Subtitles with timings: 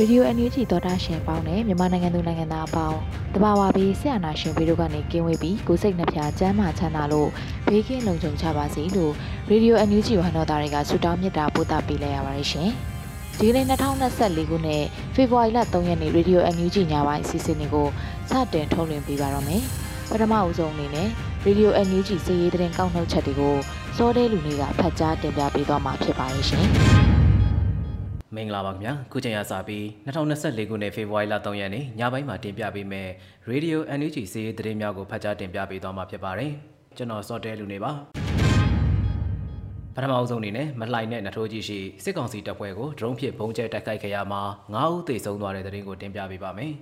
[0.00, 2.98] ရေဒီယို NUG သောတာရှင်ပေါင်းနဲ့မြန်မာနိုင်ငံသူနိုင်ငံသားအပေါင်း
[3.34, 7.28] တဘာဝပြီးဆရာနာရှင်ဗီတို့ကနေကင်းဝေးပြီးကိုစိတ်နှဖျားစမ်းမချမ်းသာလို့
[7.66, 9.12] ဘေးကင်းလုံခြုံကြပါစေလို့
[9.50, 12.68] ရေဒီယို NUG ဝဟန်တော်သားတွေကဆုတောင်းမေတ္တာပို့သပေးလိုက်ရပါတယ်ရှင်
[13.38, 14.84] ဒီကနေ့2024ခုနှစ်
[15.14, 17.88] ဖေဖော်ဝါရီလ3ရက်နေ့ရေဒီယို NUG ညပိုင်းအစီအစဉ်လေးကို
[18.30, 19.62] စတင်ထုတ်လွှင့်ပေးပါတော့မယ်
[20.10, 21.08] ပထမအဦးဆုံးအနေနဲ့
[21.44, 23.56] ရေဒီယို NUG စီးရီးသတင်းကောက်နှုတ်ချက်တွေကို
[23.96, 26.99] စောတဲလူတွေကဖတ်ကြားတင်ပြပေးသွားမှာဖြစ်ပါတယ်ရှင်
[28.36, 33.08] မင်္ဂလာပါခင်ဗျာခုချိန်ရစပြီး2024ခုနှစ်ဖေဖော်ဝါရီလ3ရက်နေ့ညပိုင်းမှာတင်ပြပေးမယ်
[33.48, 36.52] ရေဒီယို NUG စီးရီးသတင်းများကိုဖတ်ကြားတင်ပြပေးသွားမှာဖြစ်ပါတယ်
[36.96, 37.92] ကျွန်တော်စောတဲလူနေပါ
[39.94, 44.42] ပထမအဆုံးအနေနဲ့မလှိုင်တဲ့နထိုးကြီးရှိစစ်ကောင်စီတပ်ဖွဲ့ကိုဒရုန်းဖြင့်ဘုံကျဲတိုက်ခိုက်ခဲ့ရမှာ
[44.74, 46.72] 9ဦးသေဆုံးသွားတဲ့သတင်းကိုတင်ပြပေးပါမယ်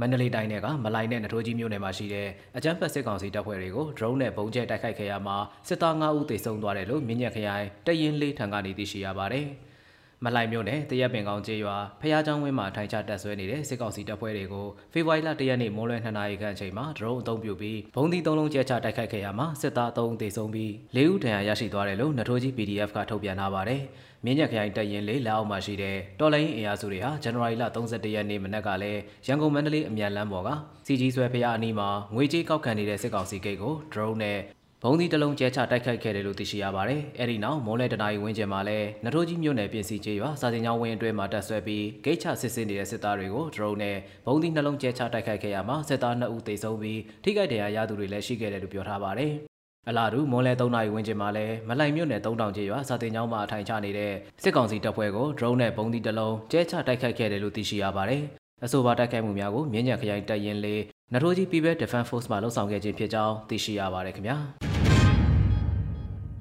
[0.00, 5.36] မန္တလေးတိုင်းကမလိုင်နဲ့နထိုးကြီးမြို့နယ်မှာရှိတဲ့အကြမ်းဖက်စစ်ကောင်စီတပ်ဖွဲ့တွေကိုဒရုန်းနဲ့ဘုံကျဲတိုက်ခိုက်ခဲ့ရမှာ
[5.68, 9.46] စစ်သား9ဦးသေဆုံးသွားတယ်လို့မြင်းညက်ခရိုင်တရင်လေးထံကနေသိရှိရပါတယ်။
[10.24, 23.82] မလိုက်မြို့နယ်တရက်ပင်ကောင်ကျေးရွာဖះချောင်းဝင်းမှာထိုင်ချတပ်ဆွဲနေတဲ့စစ်ကောင်စီတပ်ဖွဲ့တွေကိုဖေဖော်ဝါရီလ၁ရက်နေ့မိုးလွယ်၂နာရီခန့်အချိန်မှာဒရုန်းအသုံးပြုပြီးဘုံဒီ၃လုံးကျဲချတိုက်ခိုက်ခဲ့ရမှာစစ်သား၃ဦးသေဆုံးပြီး၄ဦးဒဏ်ရာရရှိသွားတယ်လို့နထိုးကြီး PDF ကထုတ်ပြန်လာပါတယ်။
[24.24, 30.48] မြင်းညက်ခရိုင်တပ်ရင်းလေးလက်အောက်မှာရှိတဲ့တော်လိုင်းအင်အားစုတွေဟာဇန်နဝါရီလ31ရက်နေ့မနက်ကလည်းရန်ကုန်မန္တလေးအမြန်လမ်းပေါ်က
[30.86, 34.38] စီကြီးဆွဲဖះအနီးမှာငွေကြေးကောက်ခံနေတဲ့စစ်ကောင်စီဂိတ်ကိုဒရုန်းနဲ့
[34.82, 49.32] ဘုံသီးတလုံးကျဲချတိုက်ခိုက်ခဲ့တယ်လို့သိရှိရပါတယ်။အဲဒီနောက်မိုးလဲတနာရီဝင်းကျင်မှာလဲနထိုးကြီးမြို့နယ်ပြည်စီကျေးရွာစာတင်ကျောင်းဝင်းအတွင်းမှာတက်ဆွဲပြီးဂိတ်ချစစ်ဆေးနေတဲ့စစ်သားတွေကိုဒရုန်းနဲ့ဘုံသီးနှလုံးကျဲချတိုက်ခိုက်ခဲ့ရမှာစစ်သား2ဦးသေဆုံးပြီးထိခိုက်ဒဏ်ရာရသူတွေလည်းရှိခဲ့တယ်လို့ပြောထားပါတယ်။
[49.88, 54.12] အလားတူမွန်လဲ3နာရီဝန်းကျင်မှာလဲမလိုက်မြို့နယ်3000ကျေးရွာစာတင်ကျောင်းမှာအထိုင်ချနေတဲ့
[54.42, 58.24] စစ်ကောင်စီတပ်ဖွဲ့ကိုဒရုန်းနဲ့ဘုံသီးတလုံးကျဲချတိုက်ခိုက်ခဲ့တယ်လို့သိရှိရပါတယ်။
[58.64, 64.36] အဆိုပါတိုက်ခိုက်မှုများကိုမြင်းညံခရိုင်တပ်ရင်းလေးနထိုးကြီး People Defense Force မှလှုပ်ဆောင်ခဲ့ခြင်းဖြစ်ကြောင်းသိရှိရပါတယ်ခင်ဗျာ။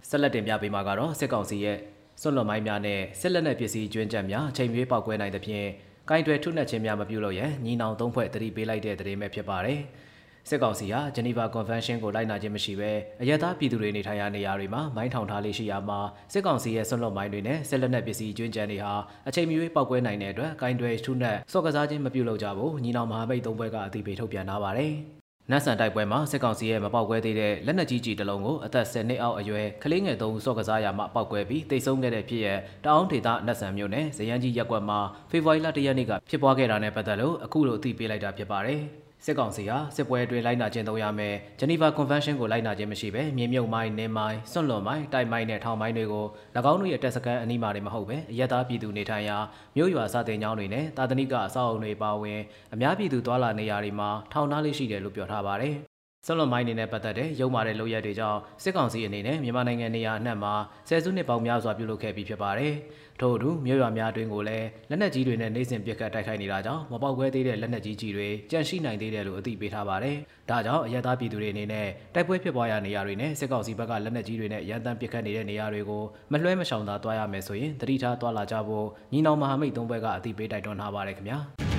[0.09, 1.77] ဆက်လက်တင်ပြပေးမှာကတော့စစ်ကောင်စီရဲ့
[2.21, 5.67] စွန့်လွတ်မိုင်းများနဲ့စစ်လက်နက်ပစ္စည်းကျွင်းချက်များချိန်ရွေးပောက်ကွဲနိုင်သဖြင့်
[6.09, 9.79] ကိုင်းတွယ်ထုနှက်ခြင်းများမပြုလုပ်ရန်ညီနောင်သုံးဖွဲ့တတိပေးလိုက်တဲ့တရေမဲ့ဖြစ်ပါတယ်။
[10.49, 12.91] စစ်ကောင်စီဟာဂျနီဗာကွန်ဗင်းရှင်းကိုလိုက်နာခြင်းမရှိဘဲ
[13.21, 15.99] အရက်သားပြည်သူတွေနေထိုင်ရာနေရာတွေမှာမိုင်းထောင်ထားလေးရှိရာမှာ
[16.33, 18.93] စစ်ကောင်စီရဲ့ဆွန့်လွတ်မိုင်းတွေနဲ့စစ်လက်နက်ပစ္စည်းကျွင်းကြံတွေဟာ
[19.27, 24.93] အချိန်မရွေးပောက်ကွဲနိုင်တဲ့အတွက်ကိုင်းတွယ်ထုနှက်စော့ကစားခြင်းမပြုလုပ်ကြဘူးညီနောင်မဟာမိတ်သုံးဘက်ကအသိပေးထုတ်ပြန်ထားပါတယ်။
[25.51, 32.47] နတ်ဆန်တိုက်ပွဲမှာစစ်ကောင်စီရဲ့မပေါက်ကွဲသေးတဲ့လက်နက်ကြီးကြီးတစ်လုံးကိုအသက်10နှစ်အောက်အရွယ်ကလေးငယ်သုံးဦးစော့ကစားရမှပောက်ကွဲပြီးတိတ်ဆုံးခဲ့တဲ့ဖြစ်ရ
[32.83, 34.99] တအောင်းဒေသနတ်ဆန်မြို့နယ်ဇယန်းကြီးရက်ကွက်မှာ
[35.31, 38.81] ဖေဖော်ဝါရီလ၁ရက်နေ့ကဖြစ်ပွားခဲ့တာနဲ့ပတ်သက်လို့အခုလိုအသိပေးလိုက်တာဖြစ်ပါတယ်။
[39.25, 46.25] စစ်ကောင်စီဟာစစ်ပွဲအတွင်းလိုက်နာကျင့်သုံးရမယ်ဂျနီဗာကွန်ဗင်းရှင်းကိုလိုက်နာခြင်းမရှိဘဲမြေမြုပ်မိုင်းနင်းမိုင်းစွန့်လွန်မိုင်းတိုက်မိုင်းနဲ့ထောင်မိုင်းတွေကို၎
[46.71, 49.37] င်းတို့ရဲ့တပ်စခန်းအနီးမှာတွေမဟုတ်ပဲအရက်သားပြည်သူနေထိုင်ရာ
[49.75, 52.39] မြို့ရွာစတင်ကျောင်းတွေနဲ့တာသနိကအဆောက်အုံတွေပါဝင်
[52.73, 55.94] အများပြည်သူသွာလာနေရာတွေမှာထောင်ထားလေးရှိတယ်လို့ပြောထားပါတယ်
[56.27, 60.53] ဆလွန်မိုင်းနေနဲ့ပတ်သက်တဲ့ရုံမာတဲ့လုပ်ရက်တွေကြောင့်စစ်ကောင်စီအနေနဲ့မြန်မာနိုင်ငံနေရာအနှံ့မှာ
[60.89, 62.73] ဆယ်စုနှစ်ပေါင်းများစွာပြုလုပ်ခဲ့ပြီးဖြစ်ပါတယ်။
[63.19, 70.17] ထို့အတူမြို့ရွာများအတွင်းကိုလည်းလက်နက်ကြီးတွေနဲ့နိုင်စဉ်ပစ်ခတ်တိုက်ခိုက်နေတာကြောင့်မပေါက်ကွဲသေးတဲ့လက်နက်ကြီးကြီးတွေကြန့်ရှိနိုင်သေးတယ်လို့အသိပေးထားပါတယ်။
[70.49, 81.39] ဒါကြောင့်အရသာပြည်သူတွေအနေနဲ့တိုက်ပွဲဖြစ်ပွားရာနေရာတွေနဲ့စစ်ကောင်စီဘက်ကလက်နက်ကြီးတွေနဲ့ရန်တမ်းပစ်ခတ်နေတဲ့နေရာတွေကိုမလွှဲမရှောင်သာသွားရမယ်ဆိုရင်တတိထားသွားလာကြဖို့ညီနောင်မဟာမိတ်သုံးဘက်ကအသိပေးတိုက်တွန်းထားပါတယ်ခင်ဗျာ။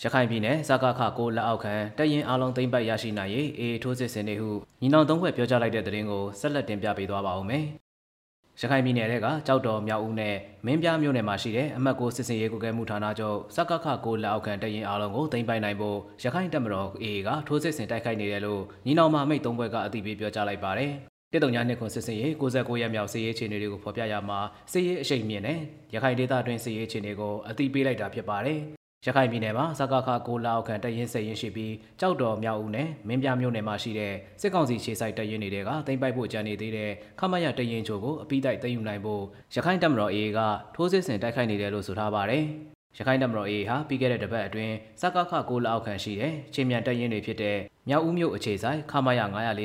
[0.00, 4.50] ရခိုင်ပြည်နယ်စကားခကိုလက်အောက်ခံတရင်အလုံးသိမ့်ပတ်ရရှိနိုင်ရေးအေးထိုးစစ်ဆင်နေဟု
[4.80, 7.64] ညီနောင်သုံးဘက်ပြောကြားလိုက်တဲ့သတင်းကိုဆက်လက်တင်ပြပေးသွားပါဦးမယ်။
[8.60, 10.36] ရခိုင်ပြည်နယ်ကကြောက်တော်မြောက်ဦးနဲ့
[10.66, 20.92] မင်းပြားမြို့နယ်မှာရှိတဲ့အမတ်ကိုစစ်စင်ရေးကုကဲမှုဌာနချုပ်စကခကိုလက်အောက်ခံတရင်အလုံးကိုသိမ်းပိုက်နိုင်ဖို့ရခိုင်တပ်မတော် AA ကထိုးစစ်ဆင်တိုက်ခိုက်နေတယ်လို့ညီနောင်မမိတ်သုံးဘက်ကအသိပေးပြောကြားလိုက်ပါတယ်။
[21.30, 24.38] ပြည်တော်ညာနှစ်ခွန်စစ်စင်ရေး69ရက်မြောက်စစ်ရေးခြေနေတွေကိုဖော်ပြရမှာ
[24.72, 25.58] စစ်ရေးအရှိန်မြင့်နဲ့
[25.94, 28.60] ရခိုင်ဒေသအတွင်းစစ်ရေးခြေနေကိုအသိပေးလိုက်တာဖြစ်ပါတယ်
[29.06, 36.90] ရခိုင်ပြည်နယ်မှာစကခကိုလာအောက်ခံတရင်စရင်ရှိပြီးကြောက်တော်မြောက်ဦးနဲ့မင်းပြမြို့နယ်မှာရှိတဲ့စစ်ကောင်စီခြေဆိုင်တရင်တွေကတိမ့်ပိုက်ဖို့ကြံနေသေးတဲ့
[37.20, 39.22] ခမရတရင်ချိုကိုအပိတိုက်သိမ်းယူနိုင်ဖို့
[39.54, 40.40] ရခိုင်တပ်မတော် AA က
[40.74, 42.44] ထိုးစစ်ဆင်တိုက်ခိုက်နေတယ်လို့ဆိုထားပါတယ်။
[42.98, 47.58] ရခိုင်တပ်မတော် AA ဟာပြီးခဲ့တဲ့တပတ်အတွင်းစကခကိုလာအောက်ခံရှိတဲ့ချင်းမြန်တရင်တွေဖြစ်တဲ့
[47.88, 49.20] မြောက်ဦးမြို့အခြေဆိုင်ခမရ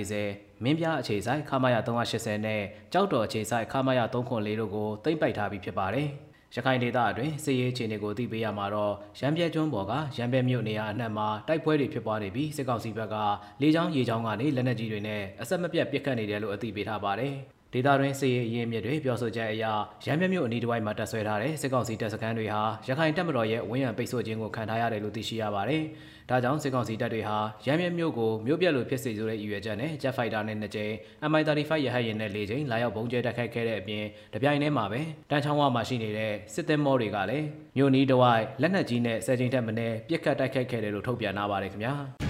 [0.09, 2.61] 940မင်းပြအခြေဆိုင်ခမရ380နဲ့
[2.93, 6.09] ကြောက်တော်အခြေဆိုင်ခမရ304တို့ကိုတိမ့်ပိုက်ထားပြီးဖြစ်ပါတယ်။
[6.55, 13.15] ရခိုင်ဒေသအတွင်းစစ်ရေးအခြေအနေကိုသိပေးရမှာတော့ရန်ပြဲကျွန်းပေါ်ကရန်ပြဲမြို့နေရာအနှံ့မှာတိုက်ပွဲတွေဖြစ်ပွားနေပြီးစစ်ကောင်စီဘက်က
[13.61, 17.35] လေကြောင်းရေကြောင်းကနေလက်နက်ကြီးတွေနဲ့အဆက်မပြတ်ပစ်ခတ်နေတယ်လို့အသိပေးထားပါတယ်။
[17.73, 19.65] ဒေသတွင်းစစ်ရေးအရင်းမြစ်တွေပြောဆိုချက်အရ
[20.05, 25.83] ရန်ပြမြို့အနီးတစ်ဝိုက်မှာတပ်ဆွဲထားတဲ့စစ်ကောင်စီတပ်စခန်းတွေဟာရခိုင်တပ်မတော်ရဲ့ဝန်းရံပိတ်ဆို့ခြင်းကိုခံထားရတယ်လို့သိရှိရပါတယ်။
[26.29, 30.93] ဒါကြောင့်စစ်ကောင်စီတပ်တွေဟာရမ်းမြမြို့ကိုမြို့ပြက်လိုဖြစ်စေဆိုတဲ့ရည်ရွယ်ချက်နဲ့ဂျက်ဖိုက်တာနဲ့နှစ်ကြိမ်
[31.29, 34.03] MI35 ရဟတ်ယာဉ်နဲ့၄ကြိမ်လာရောက်ဘုံကျဲတိုက်ခိုက်ခဲ့တဲ့အပြင်
[34.33, 37.45] တပြိုင်တည်းမှာပဲတန်းချောင်းဝမှာရှိနေတဲ့စစ်သည်မောတွေကလည်း
[37.77, 42.26] မြို့နီးတဝိုက်လက်နက်ကြီးနဲ့ဆယ်ကြိမ်ထက်မနည်းပြစ်ခတ်တိုက်ခိုက်ခဲ့တယ်လို့ထုတ်ပြန်ထားပါတယ်ခင်ဗျာ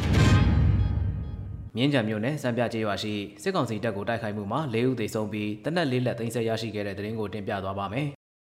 [1.77, 3.13] မြင်းကြံမြို့နယ်စံပြကျေးရွာရှိ
[3.43, 8.07] စစ်ကောင်စီတပ်ကိုတိုက်ခိုက်မှုမှာ၄ဦးသေဆုံးပြီးတနက်လေးလက်သိမ်းဆည်းရရှိခဲ့တဲ့တဲ့ရင်ကိုတင်ပြသွားပါမယ်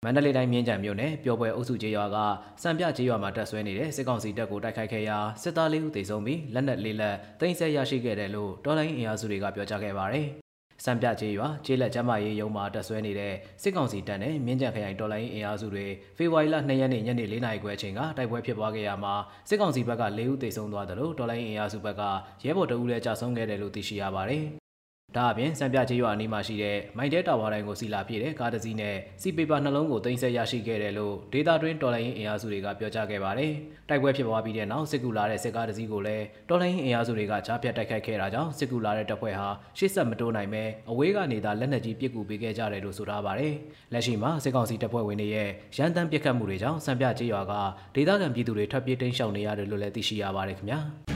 [0.04, 2.16] မန္တလေးတိုင်းမြင်းကြံမြို့နယ်ပျော်ပွဲအုပ်စုကျေးရွာက
[2.62, 10.28] စံပြကျေးရွာမှာတက်ဆွဲနေတဲ့စစ်ကောင်စီတပ်ကိုတိုက်ခိုက်ခဲ့ရာစစ်သားလေးဦးသေဆုံးပြီးလက်နက်လေးလက်တင်ဆက်ရရှိခဲ့တယ်လို့တော်လိုင်းအင်အားစုတွေကပြောကြားခဲ့ပါတယ်။
[10.84, 13.32] စံပြကျေးရွာကျေးလက်ကျမ်းမာရေးရုံးမှာတက်ဆွဲနေတဲ့
[13.62, 15.86] စစ်ကောင်စီတပ်နဲ့မြင်းကြံခရိုင်တော်လိုင်းအင်အားစုတွေ
[16.16, 19.14] ဖေဖော်ဝါရီလ2ရက်နေ့ညနေ4နာရီခွဲအချိန်ကတိုက်ပွဲဖြစ်ပွားခဲ့ရမှာ
[19.48, 22.02] စစ်ကောင်စီဘက်က၄ဦးသေဆုံးသွားတယ်လို့တော်လိုင်းအင်အားစုဘက်က
[22.44, 24.44] ရဲဘော်တအုပ်လည်းကြာဆုံးခဲ့တယ်လို့သိရှိရပါတယ်။
[25.16, 33.52] ဒါအပြင်စံပြချေရွာအနီးမှာရှိတဲ့မိုင်တဲတာဝါတိုင်းကိုစီလာပြည့်တဲ့ကားတစ်စီးနဲ့စီပေပါနှလုံးကိုတင်ဆက်ရရှိခဲ့တယ်လို့ဒေတာတွင်းတော်လိုင်းအင်အားစုတွေကပြောကြားခဲ့ပါတယ်။
[33.88, 39.48] တိုက်ပွဲဖြစ်ပွားပြီးတဲ့နောက်စစ်ကူလာတဲ့စစ်ကားတစ်စီးကိုလည်းတော်လိုင်းအင်အားစုတွေကကြားဖြတ်တိုက်ခိုက်ခဲ့တာကြောင့်စစ်ကူလာတဲ့တပ်ဖွဲ့ဟာ
[39.78, 43.54] ရှေ့ဆက်မတိုးနိုင်ပဲအဝေးကနေသာလက်နက်ကြီးပစ်ကူပေးခဲ့ကြတယ်လို့ဆိုထားပါတယ်။
[43.92, 47.52] လက်ရှိမှာစစ်ကောင်စီတပ်ဖွဲ့ဝင်တွေရဲ့ရန်တမ်းပစ်ခတ်မှုတွေကြောင့်စံပြချေရွာက
[47.94, 50.80] ဒေသခံပြည်သူတွေထွက်ပြေးတိမ်းရှောင်နေရတယ်လို့လည်းသိရှိရပါတယ်ခင်ဗျာ။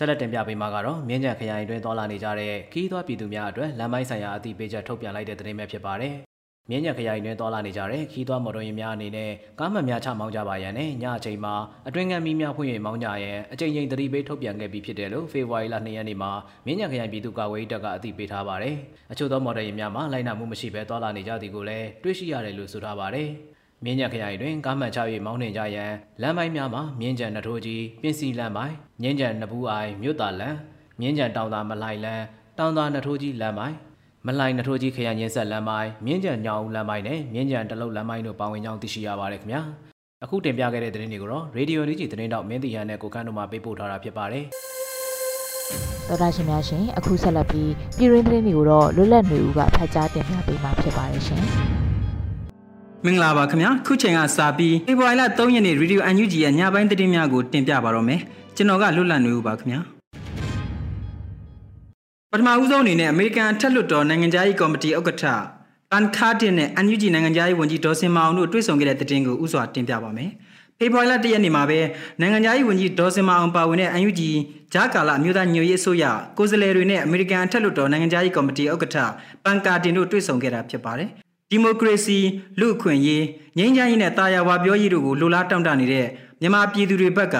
[0.00, 6.14] ဆက်လက်တင်ပြပေးမှာကတော့မြင်းကြံခရိုင်တွင်တော်လာနေကြတဲ့ခီးသွွားပြည်သူများအတွက်လမ်းမိုင်းဆိုင်ရာအသိပေးချက်ထုတ်ပြန်လိုက်တဲ့သတင်းပဲဖြစ်ပါတယ်။
[6.70, 11.54] မြင်းကြံခရိုင်တွင်တော်လာနေကြတဲ့ခီးသွွားမော်တော်ယာဉ်များအနေနဲ့ကားမှန်များချမောင်းကြပါရန်နဲ့ညအချိန်မှာ
[11.88, 16.30] အတွင်းငံမီးများဖွင့်၍မောင်းကြရန်အချိန်ချင်းသတိပေးထုတ်ပြန်ခဲ့ပြီးဖြစ်တယ်လို့ဖေဖော်ဝါရီလ2ရက်နေ့မှာ
[16.66, 18.76] မြင်းကြံခရိုင်ပြည်သူ့ကာကွယ်ရေးတပ်ကအသိပေးထားပါတယ်။
[19.12, 23.28] အချို့သောမော်တော်ယာဉ်များမှာလိုက်နာမှုမရှိဘဲတော်လာနေကြသည်ကိုလည်းတွေ့ရှိရတယ်လို့ဆိုထားပါတယ်။
[23.84, 25.92] မြင်းကြံခရိုင်တွင်ကားမှန်ချ၍မောင်းနှင်ကြရန်
[26.22, 30.56] လမ်းပိုင်းများမှာမြင်းကြံနှထိုးကြီးပြင်စီလမ်းပိုင်းမြင်းကြံနဘူးအိုင်မြို့တာလမ်း
[31.00, 32.24] မြင်းကြံတောင်သာမလိုက်လမ်း
[32.58, 33.76] တောင်သာနှထိုးကြီးလမ်းပိုင်း
[34.26, 39.62] မလိုက်နှထိုးကြီးခရိုင်ရင်းဆက်လမ်းပိုင်းမြင်းကြံညောင်လမ်းပိုင်းနဲ့မြင်းကြံတလုတ်လမ်းပိုင်းတို့ပါဝင်ကြောင်းသိရှိရပါတယ်ခင်ဗျာ
[40.24, 44.44] အခုတင်ပြခဲ့တဲ့သတင်းတွေကိုတော့ရေဒီယိုလေးကြီးသတင်းတောက်မင်းတီဟန်နဲ့ကိုကန်းတို့မှပေးပို့ထားတာဖြစ်ပါတယ်
[46.08, 51.87] တော်တာရှင်များရှင်အခုဆက်လက်ပြီးပြည်ရင်းသတင်းတွေကိုတော့လွတ်လပ်နေဦးကဖတ်ကြားတင်ပြပေးမှာဖြစ်ပါတယ်ရှင်
[53.04, 58.20] မင်္ဂလာပါခင်ဗျာခုချိန်ကစာပြီးဖေဖော်ဝါရီလ3ရက်နေ့ရေဒီယို UNG ရဲ့ညပိုင်းသတင်းများကိုတင်ပြပါတော့မယ်
[58.56, 59.80] ကျွန်တော်ကလွတ်လပ်နေဦးပါခင်ဗျာ
[62.30, 65.24] ပထမဦးဆုံးအနေနဲ့အမေရိကန်ထက်လွတ်တော်နိုင်ငံသားရေးကော်မတီဥက္ကဋ္ဌ
[65.90, 70.30] ပန်ခါတင်နဲ့ UNG နိုင်ငံသားရေးဝန်ကြီးဒေါ်စင်မအောင်တို့တွေ့ဆုံခဲ့တဲ့သတင်းကိုဥစွာတင်ပြပါမယ်
[70.78, 71.80] ဖေဖော်ဝါရီလ1ရက်နေ့မှာပဲ
[72.20, 74.22] နိုင်ငံသားရေးဝန်ကြီးဒေါ်စင်မအောင်ပါဝင်တဲ့ UNG
[74.74, 76.04] ဂျာကာလာအမျိုးသားညွရေးအစိုးရ
[76.38, 78.96] ကိုယ်စားလှယ်တွေနဲ့အမေရိကန်ထက်လွတ်တော်နိုင်ငံသားရေးကော်မတီဥက္ကဋ္ဌ
[79.44, 81.10] ပန်ကာတင်တို့တွေ့ဆုံခဲ့တာဖြစ်ပါတယ်
[81.50, 82.18] ဒီမိုကရေစီ
[82.60, 83.24] လူ့အခွင့်အရေး
[83.58, 86.06] ငြိမ်းချမ်းရေးနဲ့တာယာဝါပြောရေးတို့ကိုလိုလားတောင့်တနေတဲ့
[86.40, 87.36] မြန်မာပြည်သူတွေဘက်က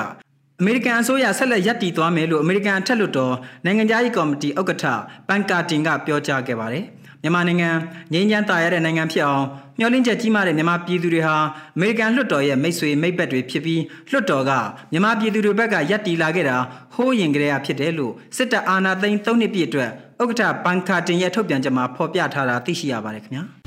[0.61, 3.35] အမေရိကန်အစိုးရဆက်လက်ရပ်တည်သွားမယ်လို့အမေရိကန်အထက်လွှတ်တော်
[3.65, 4.85] နိုင်ငံသားရေးကော်မတီဥက္ကဋ္ဌ
[5.29, 6.85] ပန်ကာတင်ကပြောကြားခဲ့ပါတယ်။
[7.23, 7.71] မြန်မာနိုင်ငံ
[8.13, 9.47] ငြိမ်းချမ်းတာရတဲ့နိုင်ငံဖြစ်အောင်
[9.79, 11.37] မျှော်လင့်ချက်ကြီးမားတဲ့မြန်မာပြည်သူတွေဟာ
[11.77, 14.53] အမေရိကန်လွှတ်တော်ရဲ့မိတ်ဆွေမိတ်ဘက်တွေဖြစ်ပြီးလွှတ်တော်က
[14.93, 16.57] မြန်မာပြည်သူတွေဘက်ကရပ်တည်လာခဲ့တာ
[16.95, 19.91] ဟိုးရင်ကလေးအဖြစ်တယ်လို့စစ်တပ်အာဏာသိမ်း၃နှစ်ပြည့်အတွက်
[20.21, 23.45] ဥက္ကဋ္ဌပန်ကာတင်ရဲ့ထုတ်ပြန်ချက်မှာဖော်ပြထားတာသိရှိရပါတယ်ခင်ဗျာ။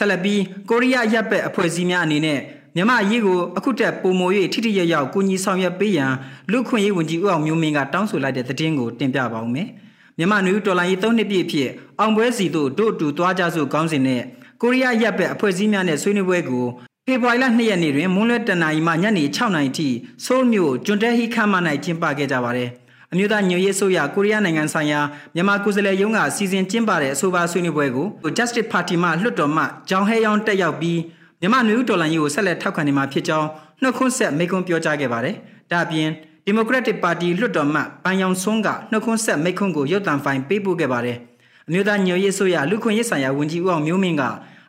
[0.00, 2.40] ဆက်လက်ပြီးကိုရီးယားရပ်ဘက်အဖွဲ့အစည်းများအနေနဲ့
[2.76, 6.12] မြန်မာအရေးကိုအခုတက်ပုံမို၍ထိထိရရောက်ကူညီဆောင်ရွက်ပေးရန်
[6.50, 9.68] လူခွင့်ရေးဝန်ကြီးဦးအောင်မျိုးမင်းကတောင်းဆိုလိုက်တဲ့သတင်းကိုတင်ပြပါဦးမယ်။
[10.18, 11.68] မြန်မာနွေဦးတော်လိုင်းရေး၃နှစ်ပြည့်ဖြစ်
[12.00, 14.22] အောင်ပွဲစီတို့တို့တူသွားကြစို့ကောင်းစဉ်နဲ့
[14.62, 16.66] ကိုရီးယားရပ်ဘက်အဖွဲ့အစည်းများနဲ့ဆွေးနွေးပွဲကို
[17.06, 19.88] ဖေဖော်ဝါရီလ2ရက်နေ့တွင်မွန်းလွဲတနာရီမှညနေ6နာရီထိ
[20.24, 21.54] ဆိုးလ်မြို့ကျွန်းတဲဟီခမ်းမ၌
[21.84, 22.70] ကျင်းပခဲ့ကြပါတယ်။
[23.12, 25.00] အမျိုးသားညွရေးဆိုရကိုရီးယားနိုင်ငံဆိုင်ရာ
[25.34, 31.00] မြန်မာကိုယ်စားလှယ်ရုံးကစီစဉ်ကျင်းပတဲ့အဆိုပါဆွေးနွေးပွဲကို Justice Party မှလွှတ်တော်မှဂျောင်ဟဲယောင်းတက်ရောက်ပြီး
[31.40, 33.48] မြန်မာနွေဦးတော်လှန်ရေးကိုဆက်လက်ထောက်ခံနေမှာဖြစ်ကြောင်း
[33.82, 35.34] နှုတ်ခွန်းဆက်မိန့်ခွန်းပြောကြားခဲ့ပါတယ်။
[35.70, 36.08] ဒါ့အပြင်
[36.48, 41.16] Democratic Party လွှတ်တော်မှပန်ယောင်ဆွန်းကနှုတ်ခွန်းဆက်မိန့်ခွန်းကိုရုပ်သံဖိုင်ပေးပို့ခဲ့ပါတယ်။
[41.68, 44.22] အမျိုးသားညွရေးဆိုရလူခွင့်ရေးဆိုင်ရာဝန်ကြီးဦးအောင်မျိုးမင်းက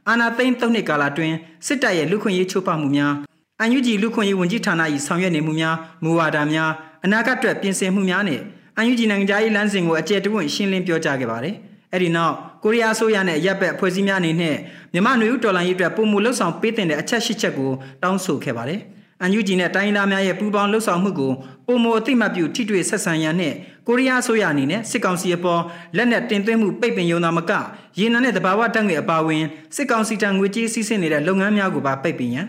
[0.07, 3.13] အာဏာသိမ်း၃နှစ်ကာလအတွင်းစစ်တပ်ရဲ့လူခွင့်ရေးချိုးဖောက်မှုများ
[3.59, 6.71] အန်ယူဂျီလူခွင့်ရေးဝန်ကြီးဌာန၏ဆောင်ရွက်နေမှုများမူဝါဒများ
[7.05, 8.41] အနာဂတ်အတွက်ပြင်ဆင်မှုများနဲ့
[8.77, 11.55] အန်ယူဂျီနိုင်ငံသားရေးလမ်းစဉ်ကိုအကျယ်တဝင့်ရှင်းလင်းပြောကြားခဲ့ပါတယ်။
[11.93, 14.55] အဲ့ဒီနောက်ကိုရီးယားအစိုးရနဲ့ရပ်ဘက်အဖွဲ့အစည်းများအနေနဲ့
[14.93, 17.71] မြန်မာနွေဦးတော်လှန်ရေးအတွက်ပုံမူလှုပ်ဆောင်ပေးတဲ့အချက်ရှိချက်ကို
[18.03, 18.81] တောင်းဆိုခဲ့ပါတယ်။
[19.21, 21.31] အန်ယူဂျီနဲ့တိုင်းသားများရဲ့ပူးပေါင်းလှုပ်ဆောင်မှုကို
[21.67, 23.53] ပုံမူအသိမှတ်ပြုထိတွေ့ဆက်ဆံရန်နဲ့
[23.87, 25.61] ကိုရီးယားအစိုးရအနေနဲ့စစ်ကောင်စီအပေါ်
[25.97, 27.51] လက်နက်တင်သွင်းမှုပိတ်ပင်ရုံသာမက
[27.99, 29.43] ရေနံနဲ့တဘာဝတက်ငွေအပါအဝင်
[29.75, 32.47] စစ်ကောင်စီတံငွေကြေးစီးဆင်းနေတဲ့လုပ်ငန်းများကိုပါပိတ်ပင်ရန်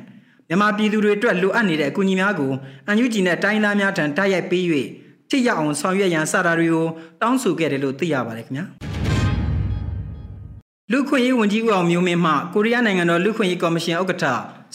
[0.52, 2.52] မြန်မာပြည်သူတွေအတွက်လိုအပ်နေတဲ့အကူအညီများကို
[2.86, 4.64] အန်ယူဂျီနဲ့တိုင်းသားများထံတိုက်ရိုက်ပေး၍
[5.28, 6.86] ထိရောက်အောင်ဆောင်ရွက်ရန်စတာတွေကို
[7.20, 8.64] တောင်းဆိုခဲ့တယ်လို့သိရပါတယ်ခင်ဗျာ
[10.92, 14.24] လူခွင့်ရေးဝန်ကြီးဦးအောင်မျိုးမင်းမှကိုရီးယားနိုင်ငံတော်လူခွင့်ရေးကော်မရှင်ဥက္ကဋ္ဌ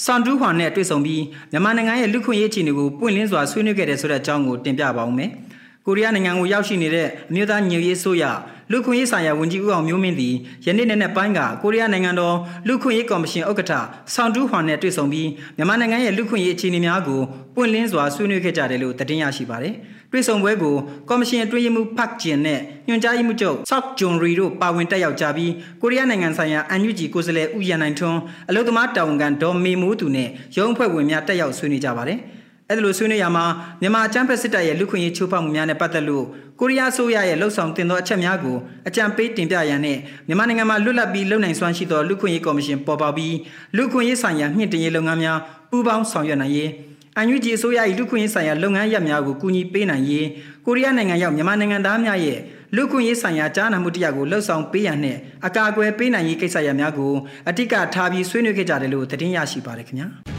[0.04, 5.30] စန်ဒူးဟွန်နဲ့တွေ့ဆုံပြီးမြန်မာနိုင်ငံရဲ့လူခွင့်ရေးအခြေအနေကိုပွင့်လင်းစွာဆွေးနွေးခဲ့တဲ့ဆိုတဲ့အကြောင်းကိုတင်ပြပါဦးမယ်။
[5.86, 8.24] ကိုရီးယားနိုင်ငံကိုရောက်ရှိနေတဲ့အမျိုးသားညွရေးဆိုရ
[8.72, 12.36] လူခွင့်ရေးဆိုင်ရာဝန်ကြီးဦးအောင်မျိုးမင်းသည်ယနေ့နေ့နဲ့ပိုင်းကကိုရီးယားနိုင်ငံတော်
[12.68, 13.74] လူခွင့်ရေးကော်မရှင်ဥက္ကဋ္ဌ
[14.14, 17.22] ဆောင်တူးဟွန်နဲ့တွေ့ဆုံပြီးမြန်မာနိုင်ငံရဲ့လူခွင့်ရေးအခြေအနေများကို
[17.56, 19.74] ပွင့်လင်းစွာဆွေးနွေးခဲ့ကြတယ်လို့သတင်းရရှိပါတယ်။
[20.12, 20.76] တွေ့ဆုံပွဲကို
[21.10, 28.20] ကော်မရှင်အတွင်းရေးမှူးဖတ်ဂျင်နဲ့ညွှန်ကြားရေးမှူးချုပ်ဆော့ဂျွန်ရီတို့ပါဝင်တက်ရောက်ကြပြီးကိုရီးယားနိုင်ငံဆိုင်ရာအန်ယူဂျီကိုယ်စားလှယ်ဦးရန်နိုင်ထွန်း
[28.50, 32.20] အလုသမားတာဝန်ခံဒေါ်မေမိုးသူနဲ့ရုံးအဖွဲ့ဝင်များတက်ရောက်ဆွေးနွေးကြပါတယ်။
[32.70, 33.46] အဲ့ဒါလိုဆွေးနွေးရမှာ
[33.82, 36.26] မြန်မာအကြမ်းဖက်စစ်တပ်ရဲ့လူခွင့်ရေးချိုးဖောက်မှုများနဲ့ပတ်သက်လို့
[36.60, 38.58] ကိုရီးယားဆိုရရဲ့လှုပ်ဆောင်တင်သောအချက်များကို
[38.88, 39.98] အကြံပေးတင်ပြရန်နဲ့
[40.28, 43.36] မြန်မာနိုင်ငံမှာလွတ်လပ်ပြီးလုံနိုင်စွမ်းရှိသောလူခွင့်ရေးကော်မရှင်ပေါ်ပေါပြီး
[43.78, 45.38] လူခွင့်ရေးဆိုင်ရာမြင့်တင်ရေးလုပ်ငန်းများ
[45.70, 46.70] ပူးပေါင်းဆောင်ရွက်နိုင်ရေး
[47.18, 50.28] အန်ယူဂျီအစိုးရ၏လူခွင့်ရေးဆိုင်ရာလုပ်ငန်းရပ်များကိုကူညီပေးနိုင်ရေး
[50.66, 52.40] ကိုရီးယားနိုင်ငံရောက်မြန်မာနိုင်ငံသားများရဲ့
[52.76, 57.14] လူခွင့်ရေးဆိုင်ရာကြားနာမှုတရားကိုလှုပ်ဆောင်ပေးရန်နဲ့အကာအကွယ်ပေးနိုင်ရေးကိစ္စရပ်များကို
[57.50, 60.10] အတိတ်ကထားပြီးဆွေးနွေးခဲ့ကြတယ်လို့သတင်းရရှိပါတယ်ခင်ဗျာ။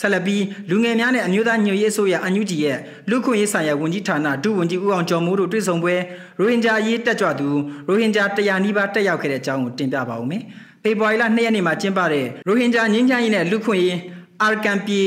[0.00, 2.78] ဆက်လက်ပြီးလူငယ်များနဲ့အမျိုးသားညွရေးအစိုးရအန်ယူဂျီရဲ့
[3.10, 5.94] လူခွင့်ရေးဆိုင်ရာဝန်ကြီးဌာနဒုဝန်ကြီးဦးအောင်ကျော်မိုးတို့တွေ့ဆုံပွဲ
[6.38, 7.48] ရိုဟင်ဂျာရေးတက်ကြွသူ
[7.88, 10.42] ရိုဟင်ဂျာ100နီးပါးတက်ရောက်ခဲ့တဲ့အကြောင်းကိုတင်ပြပါဦးမယ်။
[10.82, 13.98] ဖေဖော်ဝါရီလ2ရက်နေ့မှာကျင်းပတဲ့ရိုဟင်ဂျာငြိမ်းချမ်းရေးနဲ့လူခွင့်ရေး
[14.42, 15.00] အာရကန်ပြေ